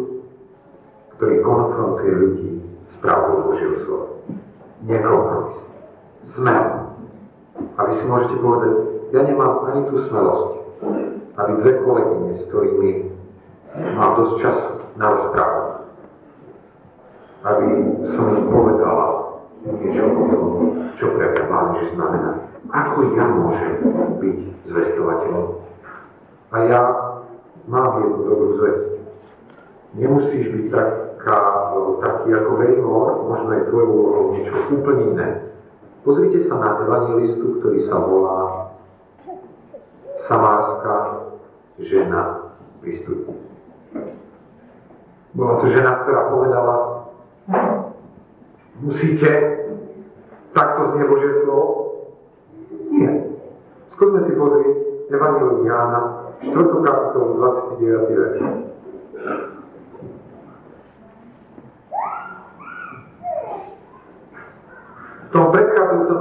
ktorý 1.17 1.35
konfrontuje 1.41 2.13
ľudí 2.13 2.51
s 2.93 2.95
pravdou 3.01 3.49
Božieho 3.49 3.77
slova. 3.89 4.09
Nekompromis. 4.85 5.59
Smel. 6.37 6.65
A 7.75 7.81
vy 7.89 7.93
si 7.99 8.05
môžete 8.05 8.37
povedať, 8.39 8.75
ja 9.17 9.25
nemám 9.25 9.65
ani 9.65 9.89
tú 9.89 10.05
smelosť, 10.07 10.51
aby 11.41 11.53
dve 11.65 11.73
kolegyne, 11.83 12.33
s 12.37 12.43
ktorými 12.53 12.91
mám 13.97 14.21
dosť 14.21 14.35
času 14.45 14.69
na 15.01 15.07
rozprávu, 15.09 15.63
aby 17.49 17.67
som 18.13 18.25
im 18.37 18.45
povedala 18.53 19.07
niečo 19.65 20.05
o 20.05 20.23
tom, 20.29 20.47
čo 21.01 21.17
pre 21.17 21.33
mňa 21.33 21.45
Pán 21.49 21.67
Ježiš 21.75 21.97
znamená. 21.97 22.31
Ako 22.69 22.97
ja 23.17 23.25
môžem 23.33 23.75
byť 24.21 24.39
zvestovateľom? 24.69 25.47
A 26.53 26.57
ja 26.69 27.08
mám 27.69 28.03
jednu 28.03 28.21
dobrú 28.25 28.49
zväzť. 28.59 28.89
Nemusíš 29.97 30.45
byť 30.53 30.67
tak 30.73 31.09
taká, 31.19 31.39
taký 32.01 32.29
ako 32.33 32.51
Weymore, 32.57 33.15
možno 33.27 33.51
je 33.53 33.69
tvojou 33.69 33.91
úlohou 33.91 34.25
niečo 34.33 34.55
úplne 34.71 35.03
iné. 35.13 35.29
Pozrite 36.07 36.47
sa 36.47 36.55
na 36.57 36.71
evangelistu, 36.87 37.59
ktorý 37.61 37.79
sa 37.91 37.97
volá 38.01 38.39
Samárska 40.31 40.97
žena 41.83 42.55
prístupu. 42.81 43.35
Bola 45.35 45.61
to 45.61 45.67
žena, 45.69 46.07
ktorá 46.07 46.23
povedala, 46.33 46.77
musíte, 48.81 49.31
takto 50.55 50.81
znie 50.95 51.05
Božie 51.05 51.33
slovo? 51.45 51.67
Nie. 52.95 53.13
Skúsme 53.99 54.25
si 54.25 54.33
pozrieť 54.33 54.69
Evangelium 55.13 55.67
Jána, 55.67 56.01
4. 56.43 56.55
kapitolu, 56.85 57.35
29. 57.35 58.15
verš. 58.15 58.39
V 65.19 65.31
tom 65.35 65.47
predchádzajúcom 65.53 66.21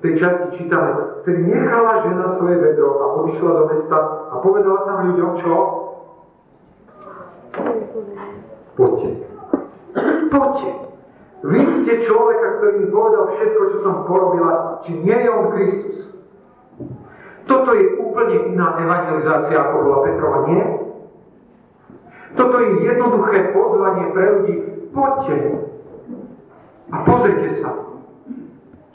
tej 0.00 0.12
časti 0.22 0.46
čítame, 0.56 0.90
vtedy 1.22 1.40
nechala 1.50 2.06
žena 2.06 2.38
svoje 2.38 2.56
vedro 2.62 2.88
a 3.02 3.04
odišla 3.20 3.50
do 3.52 3.64
mesta 3.74 3.98
a 4.30 4.34
povedala 4.40 4.80
tam 4.86 4.98
ľuďom, 5.12 5.30
čo? 5.42 5.54
Poďte. 8.76 9.10
Poďte. 10.30 10.70
Vy 11.46 11.60
ste 11.84 11.92
človeka, 12.06 12.46
ktorý 12.58 12.72
mi 12.80 12.86
povedal 12.88 13.24
všetko, 13.34 13.62
čo 13.72 13.78
som 13.82 13.94
porobila, 14.08 14.80
či 14.86 14.92
nie 15.04 15.18
je 15.20 15.28
on 15.28 15.46
Kristus. 15.52 16.15
Toto 17.46 17.70
je 17.74 17.84
úplne 18.02 18.36
iná 18.52 18.74
evangelizácia, 18.78 19.56
ako 19.58 19.74
bola 19.86 19.98
Petrova, 20.02 20.38
nie? 20.50 20.62
Toto 22.34 22.56
je 22.58 22.68
jednoduché 22.84 23.54
pozvanie 23.54 24.04
pre 24.12 24.24
ľudí. 24.34 24.54
Poďte 24.90 25.36
a 26.86 26.96
pozrite 27.02 27.50
sa 27.62 27.86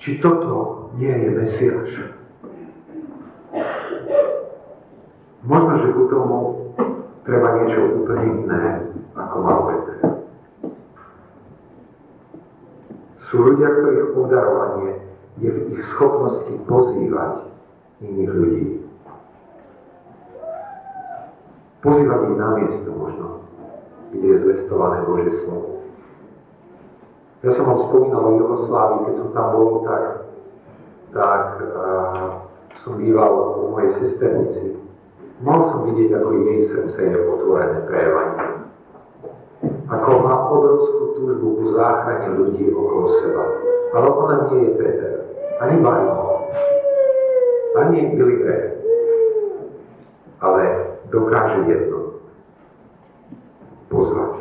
či 0.02 0.18
toto 0.18 0.90
nie 0.98 1.14
je 1.14 1.30
Mesiáš. 1.30 1.92
Možno, 5.46 5.74
že 5.78 5.90
ku 5.94 6.04
tomu 6.10 6.38
treba 7.22 7.62
niečo 7.62 8.02
úplne 8.02 8.26
iné, 8.46 8.64
ako 9.14 9.36
mal 9.46 9.60
Peter. 9.70 9.98
Sú 13.30 13.36
ľudia, 13.46 13.70
ktorých 13.70 14.18
obdarovanie 14.18 14.94
je 15.38 15.50
v 15.54 15.60
ich 15.78 15.82
schopnosti 15.94 16.54
pozývať 16.66 17.51
iných 18.02 18.32
ľudí. 18.34 18.66
Pozývať 21.82 22.20
ich 22.30 22.38
na 22.38 22.50
miesto 22.62 22.90
možno, 22.94 23.28
kde 24.14 24.28
je 24.28 24.42
zvestované 24.46 24.98
Božie 25.06 25.34
slovo. 25.46 25.82
Ja 27.42 27.58
som 27.58 27.66
vám 27.66 27.90
spomínal 27.90 28.22
o 28.22 28.38
Jugoslávii, 28.38 29.06
keď 29.10 29.16
som 29.18 29.30
tam 29.34 29.48
bol, 29.58 29.82
tak, 29.82 30.04
tak 31.10 31.44
uh, 31.58 32.30
som 32.86 33.02
býval 33.02 33.34
u 33.66 33.74
mojej 33.74 33.98
sesternici. 33.98 34.78
Mohol 35.42 35.62
som 35.74 35.80
vidieť, 35.90 36.10
ako 36.22 36.28
jej 36.38 36.60
srdce 36.70 36.98
je 37.02 37.18
otvorené 37.18 37.82
pre 37.90 37.98
evangelium. 37.98 38.62
Ako 39.90 40.10
má 40.22 40.36
obrovskú 40.54 41.04
túžbu 41.18 41.48
po 41.58 41.66
záchrane 41.74 42.30
ľudí 42.38 42.70
okolo 42.70 43.10
seba. 43.26 43.44
Ale 43.98 44.08
ona 44.08 44.36
nie 44.54 44.70
je 44.70 44.72
Peter, 44.78 45.14
ani 45.66 45.82
Barno, 45.82 46.31
ani 47.78 48.00
Billy 48.16 48.36
Graham. 48.44 48.74
Ale 50.42 50.64
dokáže 51.14 51.60
jedno. 51.70 52.00
Pozvať. 53.92 54.34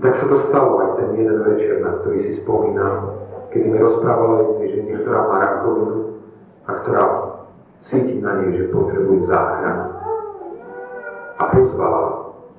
Tak 0.00 0.12
sa 0.16 0.26
to 0.26 0.36
stalo 0.48 0.80
aj 0.80 0.90
ten 0.96 1.08
jeden 1.20 1.38
večer, 1.44 1.84
na 1.84 2.00
ktorý 2.00 2.18
si 2.24 2.32
spomínam, 2.40 3.20
kedy 3.52 3.68
mi 3.68 3.78
rozprávala 3.78 4.32
o 4.40 4.42
jednej 4.56 4.68
žene, 4.72 4.94
ktorá 5.04 5.20
má 5.28 5.36
rakovinu 5.38 5.96
a 6.64 6.70
ktorá 6.80 7.04
cíti 7.84 8.16
na 8.24 8.40
nej, 8.40 8.56
že 8.56 8.72
potrebuje 8.72 9.28
záchranu. 9.28 9.84
A 11.36 11.40
a 11.40 11.44
pozvala 11.48 12.02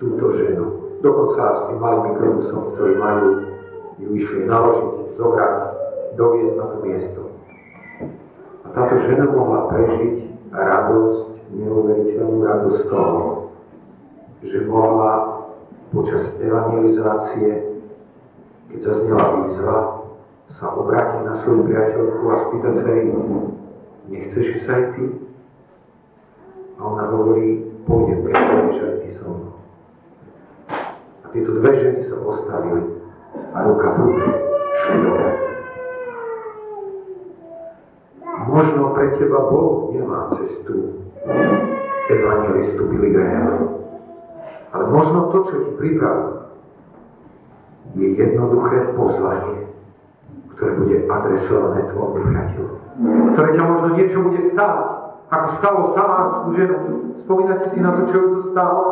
túto 0.02 0.34
ženu. 0.34 0.66
Dokonca 1.06 1.42
s 1.58 1.62
tým 1.70 1.78
malým 1.78 2.04
mikrobusom, 2.14 2.74
ktorý 2.74 2.94
majú, 2.98 3.28
ju 4.02 4.10
išli 4.18 4.50
naložiť, 4.50 5.18
zobrať, 5.18 5.56
doviezť 6.18 6.56
na 6.58 6.66
to 6.66 6.78
miesto. 6.82 7.22
Táto 8.72 8.96
žena 9.04 9.28
mohla 9.28 9.68
prežiť 9.68 10.16
radosť, 10.56 11.28
neuveriteľnú 11.60 12.38
radosť 12.40 12.82
toho, 12.88 13.52
že 14.48 14.64
mohla 14.64 15.44
počas 15.92 16.24
evangelizácie, 16.40 17.84
keď 18.72 18.80
zaznela 18.80 19.28
výzva, 19.44 19.78
sa 20.56 20.72
obrátiť 20.72 21.22
na 21.28 21.34
svoju 21.44 21.68
priateľku 21.68 22.24
a 22.32 22.36
spýtať 22.48 22.74
sa 22.80 22.88
jej, 22.96 23.06
nechceš 24.08 24.46
ísť 24.64 24.68
aj 24.72 24.84
ty? 24.96 25.04
A 26.76 26.80
ona 26.80 27.04
hovorí, 27.12 27.68
pôjdem, 27.84 28.24
pôjdeš 28.24 28.80
aj 28.88 28.96
ty 29.04 29.10
so 29.20 29.28
mnou. 29.28 29.56
A 31.24 31.26
tieto 31.36 31.52
dve 31.60 31.72
ženy 31.76 32.00
sa 32.08 32.16
postavili 32.24 32.84
a 33.52 33.58
ruka 33.68 33.88
v 33.92 33.98
ruke 34.00 34.28
šli 34.80 35.51
Možno 38.52 38.92
pre 38.92 39.16
teba 39.16 39.48
Boh 39.48 39.96
nemá 39.96 40.36
cestu 40.36 41.08
evangelistu 42.12 42.84
Billy 42.92 43.16
Graham. 43.16 43.80
Ale 44.76 44.84
možno 44.92 45.32
to, 45.32 45.38
čo 45.48 45.56
ti 45.56 45.72
pripravil, 45.80 46.52
je 47.96 48.08
jednoduché 48.16 48.96
pozvanie, 48.96 49.68
ktoré 50.56 50.72
bude 50.80 50.98
adresované 51.08 51.80
tvojmu 51.92 52.24
priateľu. 52.28 52.76
Ktoré 53.36 53.50
ťa 53.56 53.64
možno 53.68 53.88
niečo 53.96 54.18
bude 54.20 54.42
stáť, 54.52 54.80
ako 55.32 55.48
stalo 55.60 55.80
samárskú 55.96 56.48
ženu. 56.56 56.78
Spomínate 57.24 57.66
si 57.72 57.80
na 57.80 57.92
to, 57.96 58.02
čo 58.12 58.18
ju 58.20 58.28
to 58.36 58.42
stálo? 58.52 58.84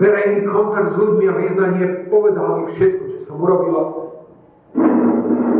Verejný 0.00 0.48
kontakt 0.48 0.92
s 0.92 0.96
ľuďmi 0.96 1.24
a 1.24 1.34
vyznanie 1.36 1.86
povedal 2.08 2.48
mi 2.60 2.64
všetko, 2.76 3.02
čo 3.04 3.18
som 3.28 3.36
urobila. 3.40 3.82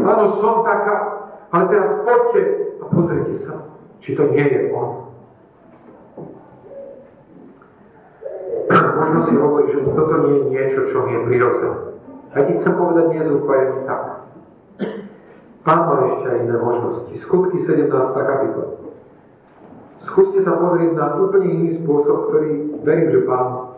Áno, 0.01 0.25
som 0.41 0.65
taká, 0.65 1.20
ale 1.51 1.65
teraz 1.67 1.91
poďte 2.07 2.43
a 2.79 2.85
pozrite 2.87 3.35
sa, 3.43 3.55
či 3.99 4.15
to 4.15 4.31
nie 4.31 4.47
je 4.47 4.71
on. 4.71 5.11
Možno 8.71 9.19
si 9.27 9.35
hovorí, 9.35 9.75
že 9.75 9.83
toto 9.83 10.31
nie 10.31 10.39
je 10.39 10.45
niečo, 10.55 10.81
čo 10.95 11.03
mi 11.07 11.19
je 11.19 11.21
prirodzené. 11.27 11.79
A 12.31 12.47
ti 12.47 12.53
chcem 12.63 12.75
povedať 12.79 13.11
nezúfajne 13.11 13.79
tak. 13.91 14.03
Pán 15.67 15.81
má 15.91 15.95
ešte 16.15 16.27
aj 16.31 16.39
iné 16.47 16.57
možnosti. 16.57 17.15
Skutky 17.27 17.67
17. 17.67 17.91
kapitola. 18.15 18.79
Skúste 20.07 20.47
sa 20.47 20.55
pozrieť 20.57 20.97
na 20.97 21.19
úplne 21.19 21.51
iný 21.51 21.69
spôsob, 21.83 22.31
ktorý 22.31 22.51
verím, 22.87 23.11
že 23.11 23.27
Pán 23.27 23.75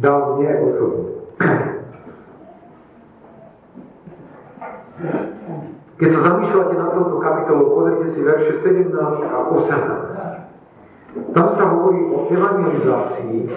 dal 0.00 0.40
mne 0.40 0.50
osobne. 0.64 1.12
Keď 6.00 6.08
sa 6.16 6.20
zamýšľate 6.32 6.74
na 6.80 6.88
tomto 6.96 7.16
kapitolu, 7.20 7.76
pozrite 7.76 8.16
si 8.16 8.24
verše 8.24 8.52
17 8.64 8.88
a 9.20 9.38
18. 9.52 11.36
Tam 11.36 11.46
sa 11.60 11.64
hovorí 11.76 12.00
o 12.08 12.24
evangelizácii, 12.32 13.52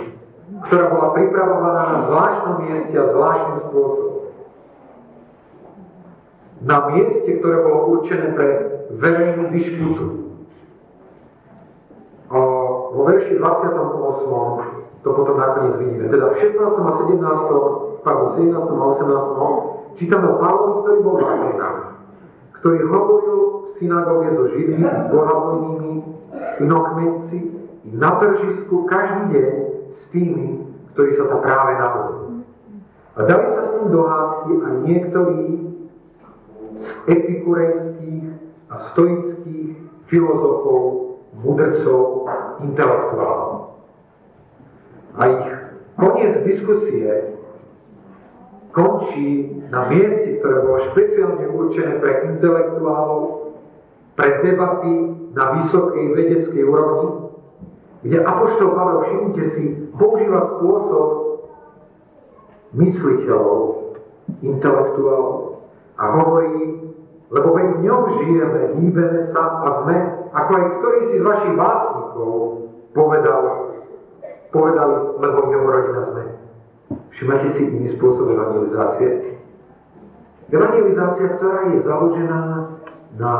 ktorá 0.67 0.85
bola 0.91 1.07
pripravovaná 1.15 1.81
na 1.87 1.97
zvláštnom 2.03 2.55
mieste 2.67 2.95
a 2.99 3.05
zvláštnym 3.15 3.59
spôsobom. 3.71 4.35
Na 6.67 6.77
mieste, 6.91 7.29
ktoré 7.39 7.57
bolo 7.63 7.79
určené 7.95 8.35
pre 8.35 8.47
verejnú 8.99 9.43
dišputu. 9.55 10.05
Vo 12.91 13.01
verši 13.07 13.39
28. 13.39 14.99
to 14.99 15.09
potom 15.15 15.35
nakoniec 15.39 15.75
vidíme. 15.79 16.11
Teda 16.11 16.27
v 16.27 16.35
16. 16.43 16.59
a 16.59 16.91
17. 17.07 18.03
pardon, 18.03 18.29
17. 18.35 18.51
a 18.51 18.85
18. 19.95 19.95
čítame 19.95 20.27
o 20.27 20.35
Pavlovi, 20.43 20.73
ktorý 20.83 20.97
bol 21.07 21.15
v 21.23 21.92
ktorý 22.63 22.79
hovoril 22.87 23.39
v 23.43 23.67
synagóge 23.75 24.27
so 24.39 24.45
Židmi, 24.55 24.87
s 24.87 25.03
bohabojnými, 25.11 25.93
inokmenci, 26.63 27.39
na 27.91 28.15
tržisku 28.23 28.87
každý 28.87 29.35
deň 29.35 29.51
s 29.91 30.01
tými, 30.15 30.63
ktorí 30.95 31.19
sa 31.19 31.27
tam 31.27 31.43
práve 31.43 31.71
narodili. 31.75 32.47
A 33.13 33.27
dali 33.27 33.45
sa 33.51 33.61
s 33.67 33.69
ním 33.75 33.87
do 33.91 34.01
hádky 34.07 34.53
a 34.63 34.67
niektorí 34.87 35.43
z 36.79 36.87
epikurejských 37.11 38.25
a 38.71 38.75
stoických 38.95 39.75
filozofov, 40.07 40.81
mudrcov, 41.43 42.31
intelektuálov. 42.63 43.75
A 45.19 45.21
ich 45.27 45.51
koniec 45.99 46.47
diskusie 46.47 47.42
končí 48.73 49.53
na 49.69 49.85
mieste, 49.87 50.41
ktoré 50.41 50.55
bolo 50.65 50.77
špeciálne 50.91 51.45
určené 51.53 52.01
pre 52.01 52.11
intelektuálov, 52.33 53.53
pre 54.17 54.29
debaty 54.41 54.93
na 55.33 55.61
vysokej 55.61 56.05
vedeckej 56.13 56.63
úrovni, 56.65 57.09
kde 58.03 58.17
Apoštol 58.19 58.69
Pavel, 58.75 58.99
všimnite 59.07 59.43
si, 59.55 59.63
používa 59.95 60.57
spôsob 60.57 61.09
mysliteľov, 62.73 63.61
intelektuálov 64.41 65.63
a 65.97 66.03
hovorí, 66.19 66.57
lebo 67.29 67.47
veď 67.53 67.67
ňom 67.81 68.01
žijeme, 68.19 68.61
hýbeme 68.81 69.21
sa 69.33 69.41
a 69.65 69.69
sme, 69.81 69.97
ako 70.33 70.51
aj 70.53 70.65
ktorý 70.81 70.99
si 71.09 71.15
z 71.21 71.23
vašich 71.25 71.55
básnikov 71.57 72.37
povedal, 72.93 73.41
povedali, 74.53 74.95
lebo 75.17 75.37
ňom 75.49 75.63
rodina 75.65 76.01
sme. 76.13 76.42
Všimajte 77.23 77.55
si 77.55 77.63
iný 77.71 77.87
spôsob 77.95 78.35
evangelizácie. 78.35 79.39
Evangelizácia, 80.51 81.39
ktorá 81.39 81.71
je 81.71 81.79
založená 81.87 82.41
na 83.15 83.33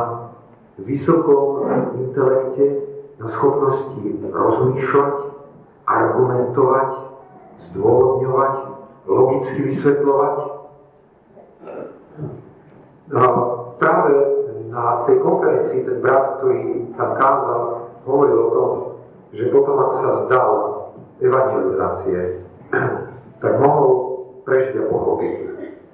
vysokom 0.80 1.68
intelekte, 1.92 2.80
na 3.20 3.28
schopnosti 3.36 4.08
rozmýšľať, 4.32 5.16
argumentovať, 5.84 6.90
zdôvodňovať, 7.68 8.54
logicky 9.04 9.58
vysvetľovať. 9.76 10.36
No, 13.12 13.24
práve 13.84 14.12
na 14.72 15.04
tej 15.04 15.20
konferencii 15.20 15.84
ten 15.84 16.00
brat, 16.00 16.40
ktorý 16.40 16.88
tam 16.96 17.20
kázal, 17.20 17.60
hovoril 18.08 18.38
o 18.48 18.48
tom, 18.48 18.72
že 19.36 19.52
potom, 19.52 19.76
ako 19.76 19.94
sa 20.00 20.10
vzdal 20.24 20.50
evangelizácie, 21.20 22.20
tak 23.44 23.54
mohol 23.60 23.88
prežiť 24.48 24.74
a 24.80 24.84
pochopiť, 24.88 25.34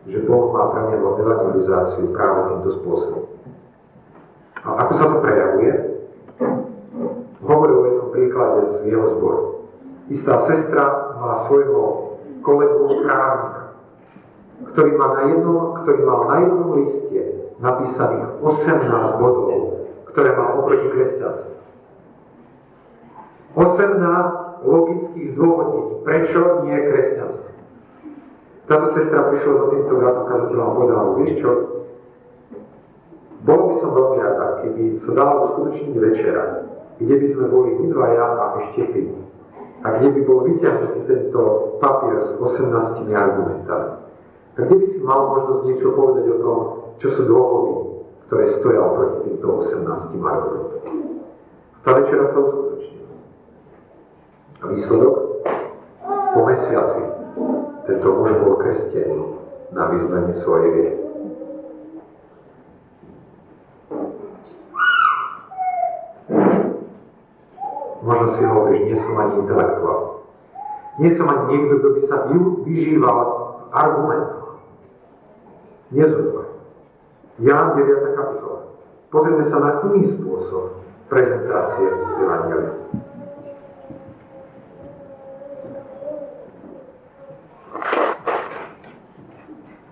že 0.07 0.19
Boh 0.25 0.55
má 0.55 0.71
pre 0.71 0.95
neho 0.95 1.19
evangelizáciu 1.19 2.15
práve 2.15 2.41
týmto 2.55 2.71
spôsobom. 2.79 3.25
A 4.63 4.69
ako 4.87 4.93
sa 4.95 5.07
to 5.11 5.17
prejavuje? 5.19 5.91
hovoril 7.51 7.77
o 7.83 7.87
jednom 7.89 8.09
príklade 8.13 8.61
z 8.85 8.95
jeho 8.95 9.07
zboru. 9.19 9.43
Istá 10.11 10.35
sestra 10.47 10.85
má 11.19 11.33
svojho 11.47 11.83
kolegu 12.43 13.05
právnika, 13.05 13.63
ktorý, 14.75 14.91
má 14.97 15.07
na 15.17 15.23
jednom, 15.33 15.61
ktorý 15.83 16.01
mal 16.05 16.21
na 16.29 16.37
jednom 16.45 16.71
liste 16.79 17.21
napísaných 17.61 18.29
18 18.43 19.21
bodov, 19.23 19.61
ktoré 20.13 20.31
má 20.37 20.47
oproti 20.59 20.87
kresťanstvu. 20.91 21.53
18 23.51 24.40
logických 24.65 25.27
zdôvodnení, 25.37 25.93
prečo 26.05 26.41
nie 26.67 26.77
kresťanstvo. 26.77 27.49
Táto 28.71 28.87
sestra 28.95 29.21
prišla 29.35 29.53
za 29.53 29.67
týmto 29.75 29.95
bratom 29.99 30.25
kazateľom 30.31 30.67
a 30.67 30.77
povedala, 30.79 31.05
vieš 31.19 31.33
čo, 31.43 31.51
bolo 33.41 33.63
by 33.67 33.75
som 33.81 33.91
veľmi 33.97 34.19
rada, 34.21 34.47
keby 34.63 34.83
sa 35.01 35.11
dala 35.17 35.35
uskutočniť 35.49 35.97
večera, 35.97 36.45
kde 37.01 37.15
by 37.17 37.27
sme 37.33 37.45
boli 37.49 37.71
my 37.81 37.87
dvaja 37.89 38.27
a 38.37 38.45
ešte 38.63 38.83
ty. 38.93 39.03
A 39.81 39.87
kde 39.97 40.09
by 40.13 40.21
bol 40.29 40.45
vyťahnutý 40.45 41.01
tento 41.09 41.41
papier 41.81 42.21
s 42.21 42.31
18 42.37 43.09
argumentami. 43.17 43.91
A 44.55 44.59
kde 44.61 44.75
by 44.77 44.87
si 44.93 44.99
mal 45.01 45.21
možnosť 45.33 45.63
niečo 45.73 45.89
povedať 45.97 46.25
o 46.29 46.37
tom, 46.45 46.59
čo 47.01 47.09
sú 47.17 47.23
dôvody, 47.25 47.73
ktoré 48.29 48.45
stoja 48.61 48.85
proti 48.93 49.19
týmto 49.25 49.47
18 49.73 50.21
argumentom. 50.21 50.85
Tá 51.81 51.91
večera 51.97 52.29
sa 52.29 52.39
uskutočnila. 52.45 53.00
A 54.61 54.65
výsledok? 54.69 55.17
Po 56.31 56.41
mesiaci 56.47 57.03
tento 57.89 58.09
muž 58.13 58.31
bol 58.45 58.55
krstený 58.61 59.19
na 59.73 59.89
význanie 59.89 60.35
svojej 60.45 60.69
viery. 60.71 60.97
Možno 68.01 68.27
si 68.37 68.43
hovoríš, 68.45 68.83
nie 68.85 68.97
som 69.01 69.15
ani 69.17 69.35
intelektuál. 69.45 70.01
Nie 71.01 71.11
som 71.17 71.27
ani 71.29 71.45
niekto, 71.51 71.75
kto 71.81 71.89
by 71.97 72.01
sa 72.09 72.17
vyžíval 72.65 73.19
v 73.25 73.63
argumentoch. 73.73 74.51
Nezúfaj. 75.91 76.49
Ján 77.41 77.67
9. 77.75 78.19
kapitola. 78.21 78.61
Pozrieme 79.09 79.45
sa 79.49 79.59
na 79.59 79.71
iný 79.89 80.15
spôsob 80.21 80.85
prezentácie 81.09 81.89
Evangelia. 82.21 82.75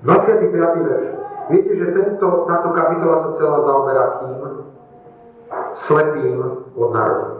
25. 0.03 0.55
verš. 0.55 1.07
Viete, 1.49 1.73
že 1.81 1.87
tento, 1.97 2.27
táto 2.45 2.69
kapitola 2.77 3.17
sa 3.25 3.31
celá 3.41 3.59
zaoberá 3.65 4.05
kým? 4.21 4.33
Slepým 5.89 6.39
od 6.77 6.91
narodu. 6.93 7.35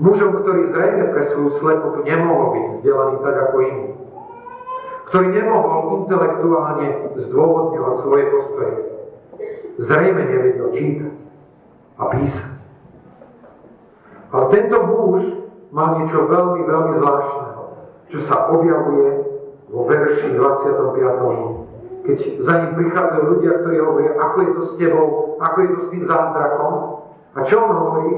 Mužom, 0.00 0.40
ktorý 0.40 0.72
zrejme 0.72 1.04
pre 1.12 1.22
svoju 1.30 1.50
slepotu 1.60 2.00
nemohol 2.08 2.56
byť 2.56 2.64
vzdelaný 2.80 3.16
tak 3.20 3.36
ako 3.44 3.56
iní. 3.60 3.88
Ktorý 5.12 5.26
nemohol 5.36 5.78
intelektuálne 6.00 6.88
zdôvodňovať 7.28 7.94
svoje 8.00 8.24
postoje. 8.32 8.76
Zrejme 9.84 10.22
nevedel 10.24 10.68
čítať 10.72 11.14
a 12.00 12.02
písať. 12.08 12.50
Ale 14.32 14.44
tento 14.48 14.76
muž 14.88 15.22
mal 15.76 16.00
niečo 16.00 16.24
veľmi, 16.24 16.60
veľmi 16.64 16.92
zvláštneho, 17.04 17.62
čo 18.08 18.18
sa 18.24 18.48
objavuje 18.48 19.21
vo 19.72 19.88
verši 19.88 20.36
25. 20.36 21.72
Keď 22.02 22.18
za 22.44 22.54
ním 22.60 22.72
prichádzajú 22.76 23.24
ľudia, 23.24 23.52
ktorí 23.62 23.76
hovoria, 23.80 24.12
ako 24.20 24.36
je 24.42 24.50
to 24.52 24.62
s 24.68 24.72
tebou, 24.76 25.06
ako 25.40 25.56
je 25.62 25.68
to 25.70 25.80
s 25.80 25.88
tým 25.94 26.04
zázrakom. 26.04 26.74
A 27.32 27.38
čo 27.48 27.56
on 27.56 27.72
hovorí? 27.72 28.14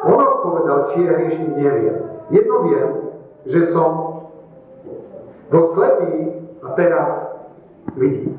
On 0.00 0.16
odpovedal, 0.16 0.78
či 0.90 1.04
je 1.04 1.08
hriešný, 1.12 1.46
neviem. 1.60 1.96
Jedno 2.32 2.56
viem, 2.64 2.88
že 3.52 3.60
som 3.74 3.90
bol 5.50 5.64
slepý 5.76 6.40
a 6.62 6.68
teraz 6.78 7.08
vidím. 7.98 8.38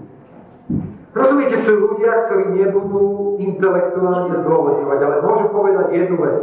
Rozumiete, 1.11 1.67
sú 1.67 1.91
ľudia, 1.91 2.31
ktorí 2.31 2.55
nebudú 2.55 3.35
intelektuálne 3.35 4.41
zdôvodňovať, 4.47 4.99
ale 5.03 5.15
môžu 5.27 5.47
povedať 5.51 5.87
jednu 5.91 6.17
vec. 6.23 6.41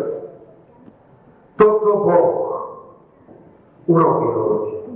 Toto 1.56 1.90
Boh 2.04 2.30
urobil 3.88 4.38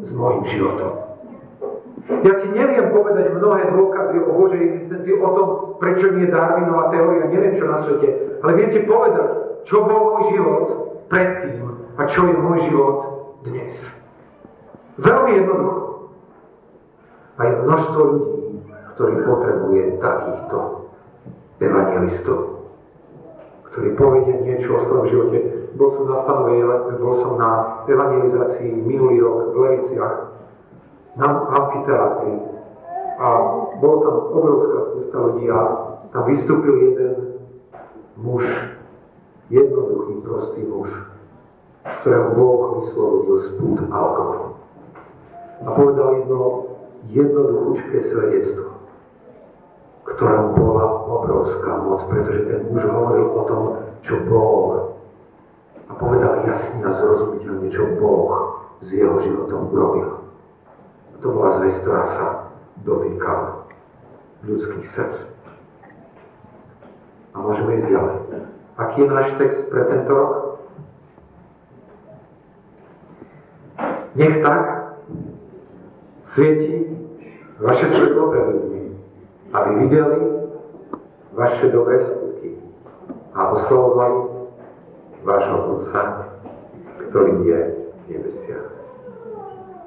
s 0.03 0.11
mojim 0.11 0.45
životom. 0.51 0.93
Ja 2.23 2.35
ti 2.43 2.49
neviem 2.51 2.91
povedať 2.91 3.31
mnohé 3.31 3.71
dôkazy 3.71 4.17
o 4.27 4.31
Božej 4.35 4.61
existencii, 4.63 5.23
o 5.23 5.31
tom, 5.39 5.49
prečo 5.79 6.11
nie 6.19 6.27
Darwinová 6.27 6.91
teória, 6.91 7.31
neviem 7.31 7.55
čo 7.57 7.71
na 7.71 7.79
svete, 7.87 8.09
ale 8.43 8.51
viem 8.59 8.71
ti 8.75 8.81
povedať, 8.83 9.29
čo 9.71 9.87
bol 9.87 10.19
môj 10.19 10.35
život 10.35 10.65
predtým 11.07 11.63
a 11.95 12.03
čo 12.11 12.27
je 12.27 12.35
môj 12.35 12.59
život 12.67 12.97
dnes. 13.47 13.75
Veľmi 14.99 15.31
jednoducho. 15.41 15.83
A 17.39 17.41
je 17.49 17.53
množstvo 17.65 18.01
ľudí, 18.03 18.43
ktorý 18.93 19.15
potrebuje 19.25 19.83
takýchto 20.03 20.59
evangelistov, 21.63 22.39
ktorí 23.73 23.89
povedia 23.97 24.37
niečo 24.43 24.69
o 24.75 24.85
svojom 24.85 25.07
živote. 25.09 25.62
Bol 25.73 25.89
som 25.97 26.05
na 26.05 26.17
stanove, 26.25 26.57
bol 27.01 27.17
som 27.25 27.33
na 27.41 27.51
evangelizácii 27.89 28.73
minulý 28.85 29.25
rok 29.25 29.39
v 29.53 29.57
Leviciach, 29.57 30.17
na 31.17 31.29
amfiteátri 31.49 32.35
a 33.21 33.29
bolo 33.81 33.97
tam 34.05 34.17
obrovská 34.33 34.79
spústa 34.93 35.17
ľudí 35.17 35.45
a 35.53 35.61
tam 36.13 36.23
vystúpil 36.29 36.75
jeden 36.93 37.13
muž, 38.21 38.45
jednoduchý, 39.49 40.15
prostý 40.25 40.61
muž, 40.69 40.89
ktorého 42.01 42.37
Boh 42.37 42.61
vyslobodil 42.81 43.37
z 43.45 43.49
pút 43.61 43.79
alkoholu. 43.93 44.49
A 45.63 45.69
povedal 45.73 46.09
jedno 46.21 46.41
jednoduchúčké 47.13 47.99
svedectvo 48.13 48.73
ktorom 50.03 50.59
bola 50.59 50.87
obrovská 51.07 51.73
moc, 51.83 52.01
pretože 52.11 52.47
ten 52.51 52.61
muž 52.71 52.83
hovoril 52.87 53.27
o 53.31 53.43
tom, 53.47 53.63
čo 54.03 54.15
bol 54.27 54.59
a 54.75 54.79
povedal 56.03 56.35
jasne 56.43 56.83
a 56.83 56.91
zrozumiteľne, 56.99 57.69
čo 57.71 57.83
Boh 58.03 58.59
s 58.83 58.91
jeho 58.91 59.23
životom 59.23 59.71
urobil. 59.71 60.27
To 61.23 61.27
bola 61.31 61.63
zväz, 61.63 61.79
ktorá 61.87 62.05
sa 62.19 62.27
dotýkala 62.83 63.71
ľudských 64.43 64.87
srdc. 64.99 65.17
A 67.33 67.37
môžeme 67.39 67.79
ísť 67.79 67.89
ďalej. 67.95 68.17
Aký 68.83 68.97
je 68.99 69.07
náš 69.07 69.29
text 69.39 69.63
pre 69.71 69.83
tento 69.87 70.11
rok? 70.11 70.33
Nech 74.19 74.37
tak 74.43 74.63
svieti 76.35 76.91
vaše 77.63 77.87
svetlo 77.87 78.23
pred 78.35 78.45
ľuďmi, 78.51 78.83
aby 79.55 79.71
videli 79.87 80.21
vaše 81.33 81.71
dobré 81.71 82.03
skutky 82.11 82.59
a 83.33 83.41
oslovovali 83.57 84.32
vášho 85.23 85.59
Otca, 85.79 86.03
ktorý 87.09 87.35
je 87.47 87.61
v 87.79 88.03
nebesiach. 88.11 88.69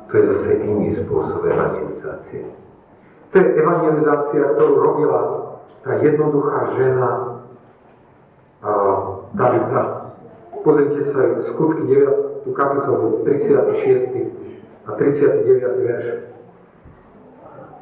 To 0.08 0.12
je 0.15 0.24
zase 0.32 0.52
iný 0.63 0.95
spôsob 1.04 1.43
evangelizácie. 1.43 2.43
To 3.32 3.36
je 3.36 3.48
evangelizácia, 3.60 4.43
ktorú 4.56 4.74
robila 4.80 5.21
tá 5.84 5.91
jednoduchá 6.00 6.60
žena 6.80 7.10
Davida. 9.36 9.84
Pozrite 10.63 11.13
sa 11.13 11.21
skutky 11.54 11.84
9. 11.86 12.50
kapitolu 12.56 13.21
36. 13.28 14.88
a 14.88 14.91
39. 14.98 15.86
verš. 15.86 16.08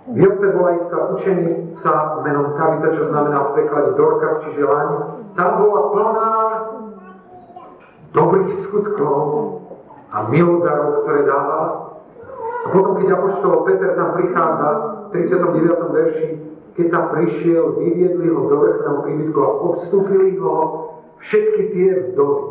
V 0.04 0.20
Jope 0.20 0.48
bola 0.52 0.72
istá 0.84 0.98
učenica 1.16 1.92
menom 2.28 2.60
Tabita, 2.60 2.92
čo 2.92 3.08
znamená 3.08 3.40
v 3.40 3.50
preklade 3.56 3.96
Dorkas, 3.96 4.44
čiže 4.44 4.68
laň. 4.68 4.90
Tá 5.40 5.56
bola 5.56 5.82
plná 5.96 6.32
dobrých 8.14 8.70
skutkov 8.70 9.18
a 10.14 10.30
milodarov, 10.30 11.04
ktoré 11.04 11.22
dávala. 11.26 11.68
A 12.64 12.68
potom, 12.72 13.02
keď 13.02 13.08
Apoštol 13.18 13.66
Peter 13.68 13.92
tam 13.98 14.10
prichádza 14.16 14.70
v 15.12 15.20
39. 15.20 15.98
verši, 15.98 16.28
keď 16.74 16.86
tam 16.90 17.06
prišiel, 17.12 17.64
vyviedli 17.82 18.28
ho 18.30 18.42
do 18.50 18.56
vrchného 18.56 18.98
príbytku 19.04 19.40
a 19.42 19.50
obstúpili 19.74 20.38
ho 20.40 20.56
všetky 21.22 21.64
tie 21.74 21.90
vdovy. 22.14 22.46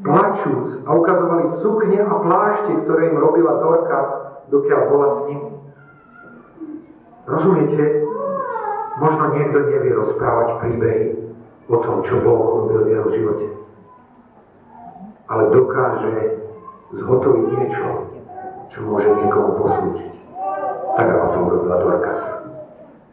Plačúc 0.00 0.80
a 0.88 0.90
ukazovali 0.96 1.60
sukne 1.60 2.00
a 2.00 2.14
plášte, 2.24 2.72
ktoré 2.88 3.12
im 3.12 3.20
robila 3.20 3.60
Dorkas, 3.60 4.08
dokiaľ 4.48 4.80
bola 4.88 5.08
s 5.12 5.18
ním. 5.28 5.42
Rozumiete? 7.28 7.84
Možno 8.96 9.24
niekto 9.36 9.58
nevie 9.68 9.92
rozprávať 9.92 10.48
príbehy 10.64 11.04
o 11.68 11.76
tom, 11.84 12.04
čo 12.08 12.16
Boh 12.24 12.64
robil 12.64 12.80
v 12.84 12.92
jeho 12.96 13.08
živote. 13.12 13.59
Ale 15.30 15.46
dokáže 15.54 16.42
zhotoviť 16.90 17.44
niečo, 17.54 17.86
čo 18.74 18.78
môže 18.82 19.06
niekomu 19.14 19.62
poslúžiť. 19.62 20.14
Tak 20.98 21.06
ako 21.06 21.26
to 21.30 21.38
urobila 21.46 21.76
Dorkas. 21.78 22.20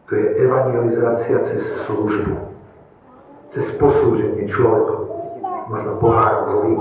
To 0.08 0.12
je 0.18 0.26
evangelizácia 0.42 1.38
cez 1.46 1.62
službu. 1.86 2.34
Cez 3.54 3.66
poslúženie 3.78 4.50
človeku. 4.50 4.96
Možno 5.70 5.90
pohárom 6.02 6.66
vín. 6.66 6.80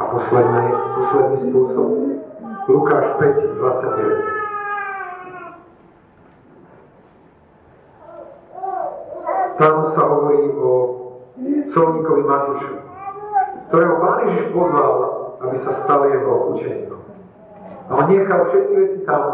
A 0.00 0.02
posledný, 0.08 0.64
posledný 0.72 1.36
spôsob 1.52 1.88
Lukáš 2.70 3.06
5, 3.18 3.60
29. 3.60 4.40
Tam 9.60 9.92
sa 9.92 10.02
hovorí 10.08 10.56
o 10.56 10.70
colníkovi 12.20 12.28
Matúšu, 12.28 12.74
ktorého 13.68 13.94
Pán 14.00 14.16
Ježiš 14.28 14.46
pozval, 14.52 14.92
aby 15.40 15.56
sa 15.64 15.72
stal 15.84 16.00
jeho 16.10 16.32
učeníkom. 16.56 17.00
A 17.88 17.90
on 17.96 18.06
nechal 18.12 18.40
všetky 18.48 18.74
veci 18.76 18.98
tam 19.08 19.24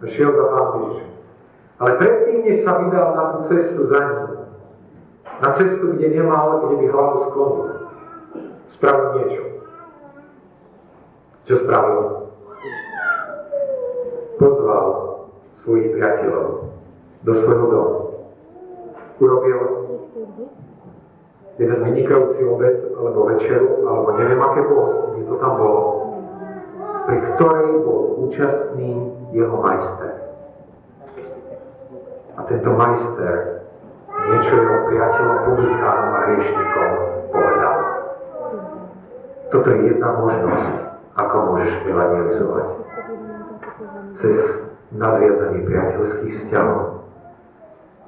a 0.00 0.04
šiel 0.04 0.30
za 0.36 0.44
Pán 0.52 0.68
Ježišom. 0.76 1.10
Ale 1.80 1.90
predtým, 1.96 2.38
než 2.44 2.56
sa 2.60 2.72
vydal 2.76 3.08
na 3.16 3.24
tú 3.32 3.38
cestu 3.48 3.80
za 3.88 4.00
ním, 4.04 4.28
na 5.40 5.48
cestu, 5.56 5.84
kde 5.96 6.06
nemal, 6.12 6.60
kde 6.68 6.74
by 6.76 6.86
hlavu 6.92 7.16
sklonil, 7.32 7.68
spravil 8.76 9.08
niečo. 9.16 9.44
Čo 11.48 11.54
spravil? 11.64 12.00
pozval 14.40 14.88
svojich 15.60 15.92
priateľov 15.92 16.72
do 17.28 17.32
svojho 17.44 17.66
domu. 17.68 17.96
Urobil 19.20 19.60
jeden 21.60 21.78
vynikajúci 21.84 22.40
obed, 22.48 22.76
alebo 22.96 23.28
večeru, 23.36 23.84
alebo 23.84 24.16
neviem 24.16 24.40
aké 24.40 24.60
pohostenie 24.64 25.28
to 25.28 25.36
tam 25.36 25.52
bolo, 25.60 25.82
pri 27.04 27.18
ktorej 27.36 27.68
bol 27.84 28.00
účastný 28.24 28.90
jeho 29.36 29.56
majster. 29.60 30.12
A 32.34 32.40
tento 32.48 32.70
majster 32.72 33.34
niečo 34.08 34.54
jeho 34.56 34.78
priateľom, 34.88 35.38
publikánom 35.52 36.10
a 36.16 36.20
riešnikom 36.32 36.90
povedal. 37.28 37.76
Toto 39.52 39.66
je 39.68 39.78
jedna 39.92 40.08
možnosť, 40.16 40.74
ako 41.20 41.36
môžeš 41.44 41.72
evangelizovať 41.84 42.66
cez 44.16 44.36
nadviazanie 44.96 45.60
priateľských 45.68 46.34
vzťahov, 46.40 47.04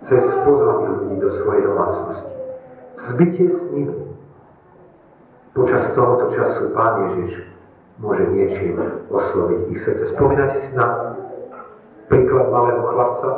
cez 0.08 0.24
pozvanie 0.40 0.88
ľudí 0.88 1.16
do 1.20 1.30
svojej 1.36 1.62
domácnosti, 1.68 2.31
zbytie 2.96 3.48
s 3.50 3.60
nimi. 3.72 3.96
počas 5.52 5.92
tohoto 5.92 6.32
času 6.32 6.72
Pán 6.72 7.12
Ježiš 7.12 7.44
môže 8.00 8.24
niečím 8.32 8.80
osloviť 9.12 9.60
ich 9.68 9.80
srdce. 9.84 10.16
Spomínate 10.16 10.56
si 10.64 10.70
na 10.72 11.16
príklad 12.08 12.48
malého 12.48 12.82
chlapca? 12.88 13.30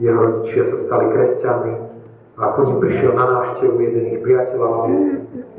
Jeho 0.00 0.18
rodičia 0.18 0.62
sa 0.72 0.76
stali 0.88 1.04
kresťanmi 1.14 1.74
a 2.34 2.42
po 2.58 2.60
ním 2.66 2.78
prišiel 2.82 3.12
na 3.14 3.24
návštevu 3.30 3.76
jeden 3.78 4.04
ich 4.10 4.20
priateľ 4.26 4.60
a 4.64 4.70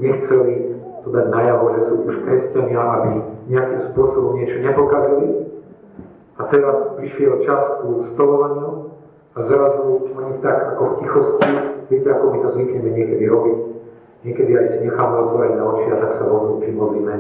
nechceli 0.02 0.76
to 1.06 1.08
dať 1.14 1.26
najavo, 1.32 1.66
že 1.78 1.82
sú 1.88 1.94
už 2.04 2.16
kresťania, 2.26 2.82
aby 2.82 3.10
nejakým 3.48 3.82
spôsobom 3.94 4.42
niečo 4.42 4.58
nepokazili. 4.60 5.28
A 6.36 6.42
teraz 6.52 6.78
prišiel 7.00 7.46
čas 7.48 7.80
ku 7.80 8.10
stolovaniu 8.12 8.95
a 9.36 9.40
zrazu 9.44 10.16
oni 10.16 10.40
tak 10.40 10.76
ako 10.76 10.84
v 10.88 10.98
tichosti, 11.04 11.52
viete, 11.92 12.08
ako 12.08 12.26
my 12.32 12.38
to 12.40 12.50
zvykneme 12.56 12.90
niekedy 12.96 13.24
robiť, 13.28 13.58
niekedy 14.24 14.52
aj 14.56 14.66
si 14.72 14.78
necháme 14.88 15.16
otvorené 15.28 15.60
oči 15.60 15.92
a 15.92 15.98
tak 16.00 16.12
sa 16.16 16.24
vonútri 16.24 16.72
modlíme. 16.72 17.16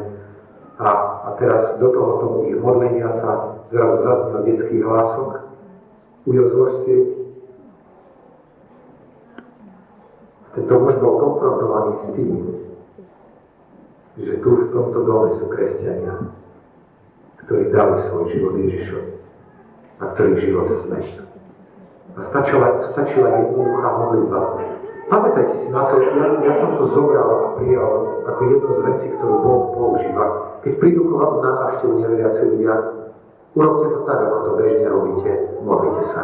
A, 0.79 0.89
a 1.27 1.29
teraz 1.39 1.75
do 1.79 1.87
tohoto 1.91 2.47
ich 2.47 2.55
modlenia 2.59 3.07
sa 3.19 3.31
zrazu 3.71 3.95
zaznel 4.03 4.41
detský 4.47 4.79
hlások. 4.79 5.43
Ujo, 6.25 6.43
zlož 6.51 6.71
si. 6.87 6.95
Tento 10.55 10.75
muž 10.79 10.95
bol 11.03 11.19
konfrontovaný 11.19 11.93
s 11.99 12.07
tým, 12.15 12.35
že 14.23 14.33
tu 14.39 14.49
v 14.55 14.71
tomto 14.71 14.99
dome 15.03 15.35
sú 15.35 15.51
kresťania, 15.51 16.31
ktorí 17.43 17.75
dali 17.75 18.07
svoj 18.07 18.31
život 18.31 18.55
Ježišovi 18.55 19.11
a 19.99 20.03
ktorých 20.15 20.39
život 20.39 20.67
zmenil. 20.87 21.34
Stačila, 22.15 22.79
stačila 22.95 23.27
jednoduchá 23.27 23.89
modlitba. 23.99 24.39
Pamätajte 25.11 25.55
si 25.61 25.67
na 25.69 25.83
to, 25.91 25.99
ja, 25.99 26.27
ja 26.47 26.53
som 26.63 26.71
to 26.79 26.85
zobral 26.95 27.27
a 27.27 27.47
prijal 27.59 27.91
ako 28.25 28.41
jednu 28.55 28.69
z 28.71 28.81
vecí, 28.87 29.05
ktorú 29.19 29.35
Boh 29.43 29.63
používa. 29.75 30.25
Keď 30.63 30.73
prídu 30.79 31.01
k 31.05 31.13
vám 31.13 31.33
na 31.43 31.51
návštevu 31.59 31.93
neveriaci 32.01 32.41
ľudia, 32.41 32.73
urobte 33.53 33.87
to 33.91 33.99
tak, 34.07 34.19
ako 34.23 34.37
to 34.41 34.51
bežne 34.63 34.87
robíte, 34.87 35.31
modlite 35.61 36.03
sa. 36.15 36.23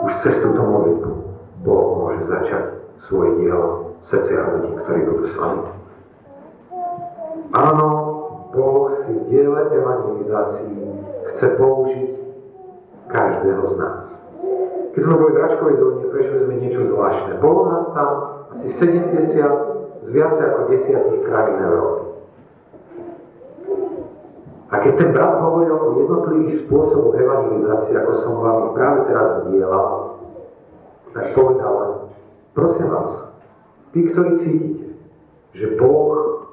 Už 0.00 0.12
cez 0.24 0.34
túto 0.40 0.62
modlitbu 0.64 1.10
Boh 1.60 1.86
môže 2.00 2.24
začať 2.24 2.64
svoje 3.04 3.30
dielo 3.36 4.00
srdcia 4.08 4.40
ľudí, 4.48 4.70
ktorí 4.80 5.00
budú 5.06 5.24
s 5.28 5.36
vami. 5.36 5.62
Áno, 7.52 7.88
Boh 8.50 8.96
si 9.04 9.12
v 9.12 9.22
diele 9.28 9.60
evangelizácii 9.76 10.78
chce 11.30 11.46
použiť 11.60 12.10
každého 13.12 13.62
z 13.70 13.74
nás. 13.76 14.02
Keď 14.90 15.00
sme 15.06 15.14
boli 15.14 15.32
v 15.32 15.42
Račkovej 15.42 15.76
doline, 15.78 16.06
prešli 16.10 16.38
sme 16.42 16.54
niečo 16.58 16.82
zvláštne. 16.90 17.32
Bolo 17.38 17.60
nás 17.70 17.84
tam 17.94 18.10
asi 18.58 18.68
70 18.74 20.00
z 20.00 20.08
viac 20.10 20.34
ako 20.34 20.60
desiatich 20.72 21.22
krajín 21.28 21.58
Európy. 21.62 22.04
A 24.70 24.74
keď 24.86 24.92
ten 25.02 25.10
brat 25.10 25.34
hovoril 25.42 25.74
o 25.74 25.88
jednotlivých 25.98 26.66
spôsoboch 26.66 27.14
evangelizácie, 27.18 27.94
ako 27.98 28.12
som 28.22 28.32
vám 28.38 28.58
ich 28.70 28.72
práve 28.78 28.98
teraz 29.10 29.28
zdieľal, 29.46 29.86
tak 31.10 31.26
povedal, 31.34 31.74
prosím 32.54 32.86
vás, 32.86 33.12
tí, 33.90 34.00
ktorí 34.14 34.30
cítite, 34.46 34.86
že 35.58 35.74
Boh 35.74 36.46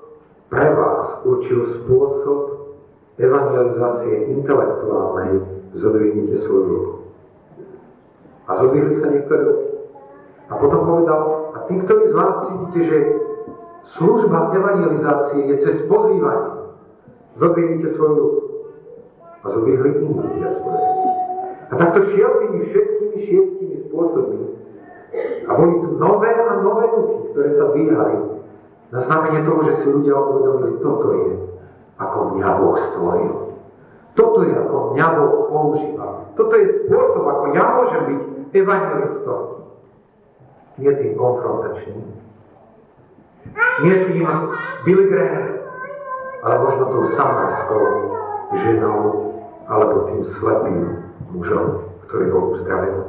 pre 0.49 0.65
vás 0.73 1.21
určil 1.29 1.77
spôsob 1.77 2.39
evangelizácie 3.21 4.33
intelektuálnej, 4.33 5.45
zodvihnite 5.77 6.41
svoju 6.41 6.65
ruku. 6.65 6.96
A 8.47 8.51
zodvihli 8.63 9.03
sa 9.03 9.07
niektorí 9.11 9.43
A 10.47 10.53
potom 10.55 10.79
povedal, 10.87 11.21
a 11.55 11.57
tí, 11.67 11.75
ktorí 11.83 12.03
z 12.07 12.15
vás 12.15 12.33
cítite, 12.47 12.79
že 12.87 12.97
služba 13.99 14.55
evangelizácie 14.55 15.51
je 15.51 15.55
cez 15.59 15.75
pozývanie, 15.91 16.71
zodvihnite 17.35 17.91
svoju 17.99 18.15
ruku. 18.15 18.41
A 19.43 19.45
zodvihli 19.51 19.89
iní 19.99 20.15
ľudia 20.15 20.49
svoje 20.63 20.79
A 21.67 21.73
takto 21.75 21.99
šiel 22.15 22.31
tými 22.47 22.59
všetkými 22.71 23.17
šiestimi 23.27 23.75
spôsobmi. 23.91 24.39
A 25.47 25.51
boli 25.51 25.73
tu 25.83 25.87
nové 25.99 26.31
a 26.31 26.53
nové 26.63 26.85
ruky, 26.95 27.15
ktoré 27.35 27.49
sa 27.59 27.65
dvíhali 27.75 28.15
na 28.91 28.99
znamenie 29.03 29.43
toho, 29.43 29.59
že 29.67 29.73
si 29.83 29.85
ľudia 29.91 30.15
uvedomili, 30.15 30.79
toto 30.79 31.07
je, 31.11 31.27
ako 31.99 32.17
mňa 32.39 32.49
Boh 32.55 32.77
stvoril. 32.91 33.35
Toto 34.15 34.39
je, 34.47 34.53
ako 34.55 34.75
mňa 34.95 35.07
Boh 35.19 35.35
používa. 35.51 36.07
Toto 36.39 36.53
je 36.55 36.65
spôsob, 36.87 37.23
ako 37.27 37.43
ja 37.51 37.65
môžem 37.75 38.03
byť 38.07 38.36
evangelistom. 38.53 39.67
Nie 40.77 40.93
tým 40.93 41.17
konfrontačným. 41.17 42.05
Nie 43.81 43.95
tým 44.05 44.27
Billy 44.85 45.05
Graham, 45.09 45.47
ale 46.45 46.55
možno 46.61 46.83
tou 46.85 47.03
samarskou 47.17 47.85
ženou, 48.61 48.99
alebo 49.67 49.95
tým 50.11 50.21
slepým 50.37 50.79
mužom, 51.33 51.87
ktorý 52.07 52.25
bol 52.31 52.43
uzdravený. 52.55 53.01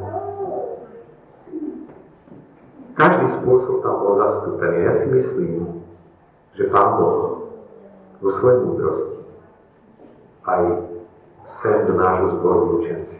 Každý 2.98 3.26
spôsob 3.38 3.76
tam 3.86 3.94
bol 4.02 4.14
zastúpený. 4.18 4.78
Ja 4.82 4.92
si 4.98 5.06
myslím, 5.06 5.86
že 6.58 6.66
Pán 6.72 6.98
Boh 6.98 7.46
vo 8.18 8.30
svojej 8.42 8.58
múdrosti 8.66 9.18
aj 10.48 10.62
sem 11.62 11.78
do 11.86 11.94
nášho 11.94 12.28
zboru 12.40 12.82
učenci 12.82 13.17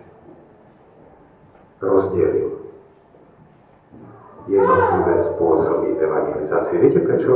rozdielil 1.78 2.58
jednotlivé 4.48 5.14
spôsoby 5.34 5.88
evangelizácie. 6.00 6.80
Viete 6.80 7.00
prečo 7.04 7.32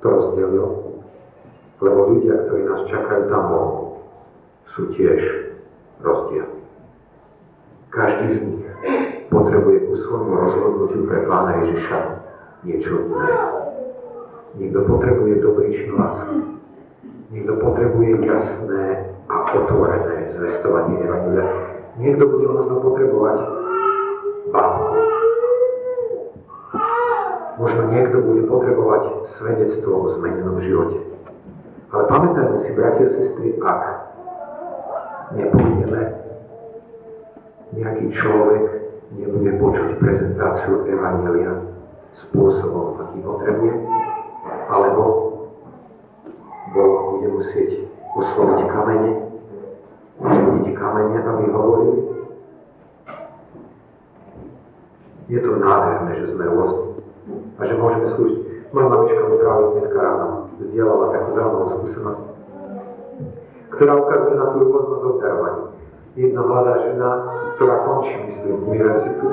to 0.00 0.06
rozdielil? 0.06 0.66
Lebo 1.80 1.98
ľudia, 2.12 2.36
ktorí 2.46 2.62
nás 2.68 2.82
čakajú 2.92 3.22
tam 3.32 3.44
sú 4.76 4.82
tiež 4.94 5.20
rozdielni. 6.04 6.62
Každý 7.90 8.26
z 8.38 8.42
nich 8.46 8.66
potrebuje 9.34 9.90
ku 9.90 9.94
svojmu 9.98 10.32
rozhodnutiu 10.46 11.02
pre 11.10 11.26
Pána 11.26 11.52
Ježiša 11.66 11.98
niečo 12.62 12.94
iné. 13.02 13.34
Niekto 14.60 14.86
potrebuje 14.86 15.42
dobrý 15.42 15.90
lásky. 15.90 16.38
Niekto 17.34 17.54
potrebuje 17.58 18.26
jasné 18.26 19.10
a 19.30 19.36
otvorené 19.58 20.34
zvestovanie 20.38 21.02
Evangelia. 21.02 21.69
Niekto 22.00 22.24
bude 22.32 22.46
možno 22.48 22.74
potrebovať 22.80 23.38
bábku. 24.48 24.84
Možno 27.60 27.82
niekto 27.92 28.16
bude 28.24 28.42
potrebovať 28.48 29.02
svedectvo 29.36 29.92
o 29.92 30.06
zmenenom 30.16 30.64
živote. 30.64 30.96
Ale 31.92 32.02
pamätajme 32.08 32.56
si, 32.64 32.70
bratia 32.72 33.04
a 33.04 33.14
sestry, 33.20 33.52
ak 33.60 33.82
nepôjdeme, 35.36 36.02
nejaký 37.76 38.06
človek 38.16 38.64
nebude 39.12 39.50
počuť 39.60 40.00
prezentáciu 40.00 40.88
Evangelia 40.88 41.68
spôsobom, 42.24 42.96
aký 42.96 43.20
potrebuje, 43.20 43.74
alebo 44.72 45.02
Boh 46.72 46.94
bude 47.12 47.28
musieť 47.28 47.84
osloviť 48.16 48.60
kamene, 48.72 49.12
kamene, 50.80 51.20
aby 51.20 51.44
hovorili. 51.52 51.98
Je 55.30 55.38
to 55.38 55.50
nádherné, 55.60 56.12
že 56.24 56.32
sme 56.32 56.48
rôzni 56.48 57.04
a 57.60 57.62
že 57.68 57.74
môžeme 57.76 58.06
slúžiť. 58.16 58.40
Moja 58.72 58.86
mamička 58.88 59.22
mi 59.28 59.36
práve 59.38 59.62
dneska 59.76 59.98
ráno 60.00 60.26
zdieľala 60.58 61.06
takú 61.12 61.28
zaujímavú 61.36 61.68
skúsenosť, 61.76 62.22
ktorá 63.76 63.92
ukazuje 64.00 64.34
na 64.40 64.46
tú 64.50 64.56
rôznosť 64.64 65.04
obdarovaní 65.04 65.64
jedna 66.18 66.42
mladá 66.42 66.74
žena, 66.82 67.10
ktorá 67.54 67.76
končí, 67.86 68.14
myslím, 68.26 68.56
univerzitu, 68.66 69.26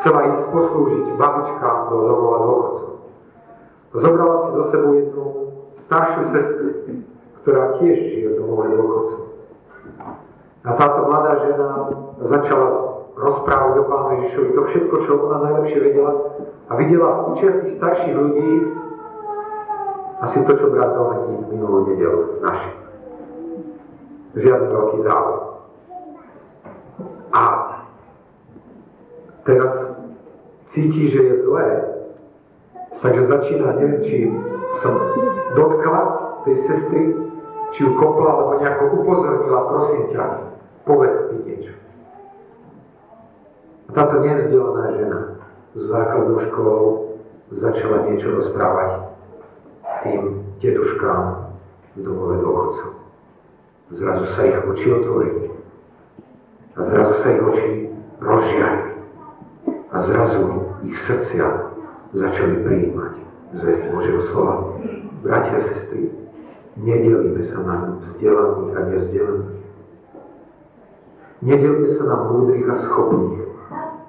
chcela 0.00 0.20
ísť 0.26 0.42
poslúžiť 0.50 1.06
babičkám 1.14 1.78
do 1.90 1.96
domova 2.02 2.38
dôchodcov. 2.42 2.92
Zobrala 3.94 4.36
si 4.42 4.50
do 4.50 4.62
sebou 4.74 4.92
jednu 4.98 5.24
staršiu 5.86 6.22
sestru, 6.34 6.66
ktorá 7.42 7.78
tiež 7.78 7.96
žije 8.10 8.28
v 8.34 8.38
domove 8.42 8.74
dôchodcov. 8.74 9.23
A 10.64 10.70
táto 10.80 11.00
mladá 11.04 11.44
žena 11.44 11.68
začala 12.24 12.68
rozprávať 13.14 13.74
o 13.78 13.84
Pánu 13.84 14.10
Ježišovi 14.16 14.48
to 14.56 14.62
všetko, 14.64 14.94
čo 15.04 15.12
ona 15.28 15.38
najlepšie 15.44 15.78
vedela 15.80 16.12
a 16.64 16.72
videla 16.80 17.08
v 17.20 17.36
tých 17.36 17.76
starších 17.76 18.14
ľudí 18.16 18.50
asi 20.24 20.38
to, 20.48 20.52
čo 20.56 20.72
brat 20.72 20.96
Domeník 20.96 21.52
minulú 21.52 21.84
nedelu 21.84 22.40
naši. 22.40 22.72
Žiadny 24.40 24.66
veľký 24.72 24.98
záujem. 25.04 25.42
A 27.34 27.44
teraz 29.44 29.72
cíti, 30.72 31.12
že 31.12 31.20
je 31.20 31.34
zlé, 31.44 31.68
takže 33.04 33.22
začína, 33.26 33.76
neviem, 33.76 34.00
či 34.08 34.16
som 34.80 34.94
dotkla 35.54 36.02
tej 36.48 36.56
sestry, 36.66 37.02
či 37.76 37.78
ju 37.84 37.90
kopla, 38.00 38.30
alebo 38.32 38.52
nejako 38.64 38.84
upozornila, 39.02 39.60
prosím 39.70 40.02
ťa, 40.14 40.24
povedz 40.84 41.18
ty 41.32 41.36
niečo. 41.44 41.74
Táto 43.92 44.16
nevzdelaná 44.20 44.84
žena 44.96 45.20
z 45.74 45.80
základnou 45.88 46.38
školou 46.50 46.84
začala 47.52 48.08
niečo 48.08 48.28
rozprávať 48.40 48.90
tým 50.04 50.44
deduškám 50.60 51.24
v 51.96 51.98
domove 52.04 52.36
dôchodcov. 52.44 52.90
Zrazu 53.94 54.24
sa 54.36 54.40
ich 54.44 54.58
oči 54.64 54.86
otvorili. 54.92 55.44
A 56.74 56.80
zrazu 56.84 57.14
sa 57.22 57.26
ich 57.32 57.42
oči 57.42 57.68
rozžiali. 58.20 58.82
A 59.94 59.96
zrazu 60.10 60.42
ich 60.84 60.96
srdcia 61.06 61.46
začali 62.12 62.54
prijímať 62.66 63.14
zväzť 63.54 63.84
Božieho 63.94 64.22
slova. 64.32 64.56
Bratia 65.22 65.56
a 65.56 65.66
sestry, 65.72 66.12
nedelíme 66.76 67.48
sa 67.48 67.58
na 67.62 67.76
vzdelaných 67.96 68.72
a 68.74 68.80
nevzdelaných. 68.90 69.63
Nedelíme 71.44 71.92
sa 72.00 72.04
na 72.08 72.16
múdrych 72.24 72.64
a 72.72 72.76
schopných. 72.88 73.44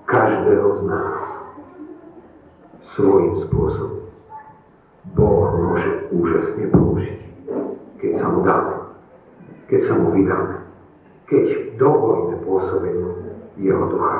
Každého 0.07 0.67
z 0.71 0.81
nás 0.87 1.19
svojím 2.95 3.43
spôsobom. 3.43 4.07
Boh 5.19 5.51
môže 5.59 6.15
úžasne 6.15 6.71
použiť, 6.71 7.19
keď 7.99 8.11
sa 8.23 8.25
mu 8.31 8.39
dáme, 8.39 8.75
keď 9.67 9.79
sa 9.83 9.93
mu 9.99 10.07
vydáme, 10.15 10.55
keď 11.27 11.75
dovolíme 11.75 12.39
pôsobeniu 12.47 13.35
jeho 13.59 13.83
ducha, 13.91 14.15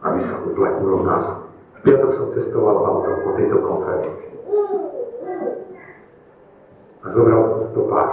aby 0.00 0.18
sa 0.24 0.40
uplatnilo 0.40 0.96
v 0.96 1.06
nás. 1.12 1.24
V 1.76 1.78
piatok 1.84 2.10
som 2.16 2.26
cestoval 2.32 2.76
auto 2.88 3.20
po 3.20 3.30
tejto 3.36 3.56
konferencii. 3.60 4.32
A 7.04 7.06
zobral 7.12 7.42
som 7.52 7.60
stopár. 7.68 8.08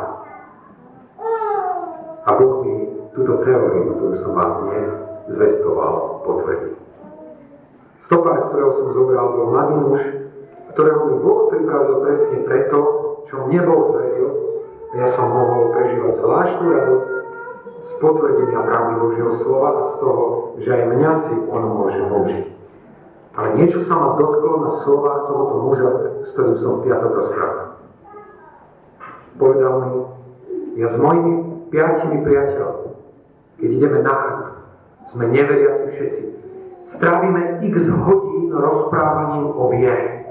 A 2.27 2.29
Boh 2.35 2.53
mi 2.67 2.75
túto 3.17 3.41
teóriu, 3.41 3.97
ktorú 3.97 4.15
som 4.21 4.31
vám 4.37 4.51
dnes 4.69 4.85
zvestoval, 5.33 6.21
potvrdil. 6.21 6.77
Stopár, 8.05 8.53
ktorého 8.53 8.71
som 8.77 8.87
zobral, 8.93 9.25
bol 9.33 9.45
mladý 9.51 9.75
muž, 9.81 10.03
ktorého 10.77 11.01
mi 11.09 11.15
Boh 11.25 11.49
pripravil 11.49 11.95
presne 12.05 12.37
preto, 12.45 12.77
čo 13.25 13.49
mne 13.49 13.59
Boh 13.65 13.97
ja 14.97 15.13
som 15.13 15.29
mohol 15.29 15.75
prežívať 15.75 16.13
zvláštnu 16.23 16.67
radosť 16.73 17.07
z 17.85 17.91
potvrdenia 17.99 18.59
pravdy 18.65 18.93
Božieho 18.97 19.33
slova 19.43 19.69
a 19.69 19.83
z 19.83 19.95
toho, 19.99 20.23
že 20.63 20.69
aj 20.73 20.83
mňa 20.95 21.11
si 21.27 21.35
on 21.51 21.63
môže 21.75 22.01
použiť. 22.07 22.45
Ale 23.37 23.47
niečo 23.61 23.85
sa 23.85 23.93
ma 23.93 24.17
dotklo 24.17 24.53
na 24.63 24.71
slovách 24.81 25.19
tohoto 25.29 25.55
muža, 25.69 25.89
s 26.23 26.29
ktorým 26.33 26.57
som 26.63 26.71
v 26.79 26.83
piatok 26.89 27.11
rozprával. 27.13 27.67
Povedal 29.37 29.73
mi, 29.85 29.91
ja 30.81 30.87
s 30.89 30.97
mojimi 30.97 31.33
piatimi 31.69 32.17
priateľmi, 32.25 32.86
keď 33.57 33.69
ideme 33.73 33.99
na 34.05 34.13
chatu, 34.13 34.45
sme 35.13 35.23
neveriaci 35.33 35.85
všetci, 35.97 36.23
strávime 36.93 37.57
x 37.65 37.75
hodín 37.89 38.53
rozprávaním 38.53 39.49
o 39.49 39.63
viere. 39.73 40.29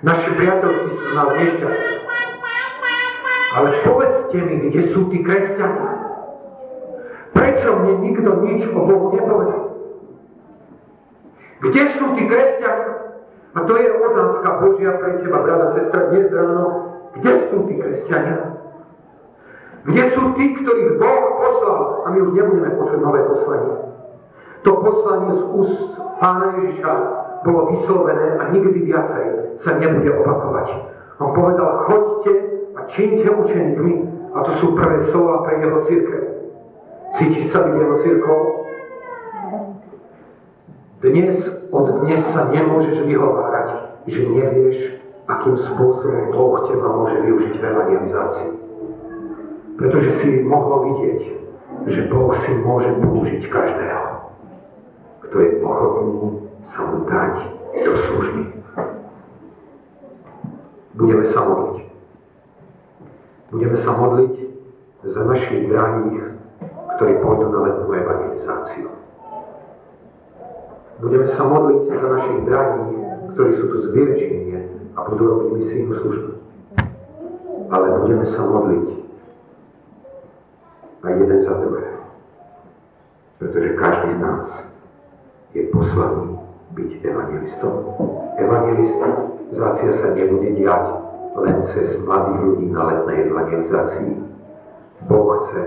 Naše 0.00 0.28
priateľství 0.36 0.92
sú 0.96 1.08
nás 1.12 1.30
nešťastné. 1.34 1.92
Ale 3.56 3.68
povedzte 3.88 4.36
mi, 4.36 4.54
kde 4.68 4.82
sú 4.92 5.08
tí 5.08 5.24
kresťania? 5.24 5.92
Prečo 7.32 7.68
mne 7.80 7.94
nikto 8.04 8.30
nič 8.44 8.68
o 8.68 8.80
Bohu 8.84 9.06
nepovedal? 9.16 9.64
Kde 11.64 11.82
sú 11.96 12.04
tí 12.16 12.22
kresťania? 12.28 12.92
A 13.56 13.58
to 13.64 13.72
je 13.72 13.88
otázka 13.88 14.48
Božia 14.60 14.92
pre 15.00 15.24
teba, 15.24 15.40
brada, 15.40 15.72
sestra, 15.72 16.12
dnes 16.12 16.28
ráno. 16.28 16.64
Kde 17.16 17.32
sú 17.48 17.56
tí 17.64 17.74
kresťania? 17.80 18.55
Kde 19.86 20.02
sú 20.18 20.22
tí, 20.34 20.44
ktorých 20.58 20.98
Boh 20.98 21.24
poslal? 21.38 21.80
A 22.02 22.06
my 22.10 22.18
už 22.26 22.30
nebudeme 22.34 22.70
počuť 22.74 22.98
nové 22.98 23.22
poslanie. 23.22 23.74
To 24.66 24.70
poslanie 24.82 25.30
z 25.38 25.42
úst 25.54 25.90
Pána 26.18 26.58
Ježiša 26.58 26.92
bolo 27.46 27.60
vyslovené 27.76 28.40
a 28.40 28.42
nikdy 28.50 28.88
viacej 28.90 29.26
sa 29.62 29.78
nebude 29.78 30.10
opakovať. 30.10 30.68
On 31.22 31.30
povedal, 31.30 31.86
choďte 31.86 32.34
a 32.74 32.80
čínte 32.90 33.30
učeníkmi. 33.30 33.94
A 34.34 34.38
to 34.42 34.52
sú 34.60 34.66
prvé 34.74 35.08
slova 35.14 35.46
pre 35.46 35.62
jeho 35.62 35.78
církev. 35.88 36.22
Cítiš 37.16 37.54
sa 37.54 37.64
byť 37.64 37.74
jeho 37.78 37.96
církou? 38.02 38.38
Dnes, 41.00 41.36
od 41.70 41.86
dnes 42.02 42.20
sa 42.34 42.50
nemôžeš 42.50 43.06
vyhovárať, 43.06 43.68
že 44.10 44.20
nevieš, 44.26 44.78
akým 45.30 45.56
spôsobom 45.56 46.34
Boh 46.34 46.66
teba 46.66 46.88
môže 46.90 47.16
využiť 47.22 47.54
v 47.54 47.64
evangelizácii. 47.64 48.55
Pretože 49.76 50.10
si 50.24 50.40
mohol 50.40 50.88
vidieť, 50.88 51.20
že 51.92 52.00
Boh 52.08 52.32
si 52.40 52.52
môže 52.64 52.90
použiť 52.96 53.44
každého, 53.52 54.04
kto 55.28 55.36
je 55.36 55.50
ochotný 55.60 56.48
sa 56.72 56.80
mu 56.88 57.04
dať 57.04 57.34
do 57.84 57.92
služby. 58.08 58.42
Budeme 60.96 61.24
sa 61.28 61.40
modliť. 61.44 61.78
Budeme 63.52 63.76
sa 63.84 63.90
modliť 63.92 64.34
za 65.06 65.22
našich 65.28 65.68
drahých, 65.68 66.24
ktorí 66.96 67.12
pôjdu 67.20 67.46
na 67.52 67.58
letnú 67.68 67.86
evangelizáciu. 67.92 68.88
Budeme 71.04 71.28
sa 71.36 71.42
modliť 71.44 71.80
za 71.92 72.06
našich 72.16 72.40
drahých, 72.48 72.92
ktorí 73.36 73.50
sú 73.60 73.64
tu 73.68 73.76
z 73.84 73.86
Virginie 73.92 74.58
a 74.96 75.04
budú 75.04 75.22
robiť 75.28 75.48
misijnú 75.52 75.92
službu. 76.00 76.30
Ale 77.68 77.86
budeme 78.00 78.26
sa 78.32 78.40
modliť 78.40 79.05
aj 81.06 81.14
jeden 81.14 81.40
za 81.46 81.54
druhého. 81.54 82.02
Pretože 83.38 83.78
každý 83.78 84.10
z 84.16 84.20
nás 84.20 84.46
je 85.54 85.62
poslaný 85.70 86.42
byť 86.74 86.90
evangelistom. 87.06 87.74
Evangelizácia 88.36 89.90
sa 90.02 90.08
nebude 90.12 90.50
diať 90.58 90.84
len 91.36 91.56
cez 91.72 91.94
mladých 92.02 92.38
ľudí 92.42 92.66
na 92.74 92.82
letnej 92.90 93.18
evangelizácii. 93.30 94.10
Boh 95.06 95.46
chce 95.46 95.62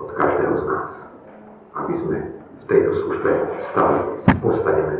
od 0.00 0.10
každého 0.14 0.54
z 0.56 0.64
nás, 0.66 0.90
aby 1.74 1.92
sme 2.00 2.16
v 2.32 2.64
tejto 2.70 2.90
službe 3.04 3.30
stali. 3.74 3.98
Postaneme 4.38 4.98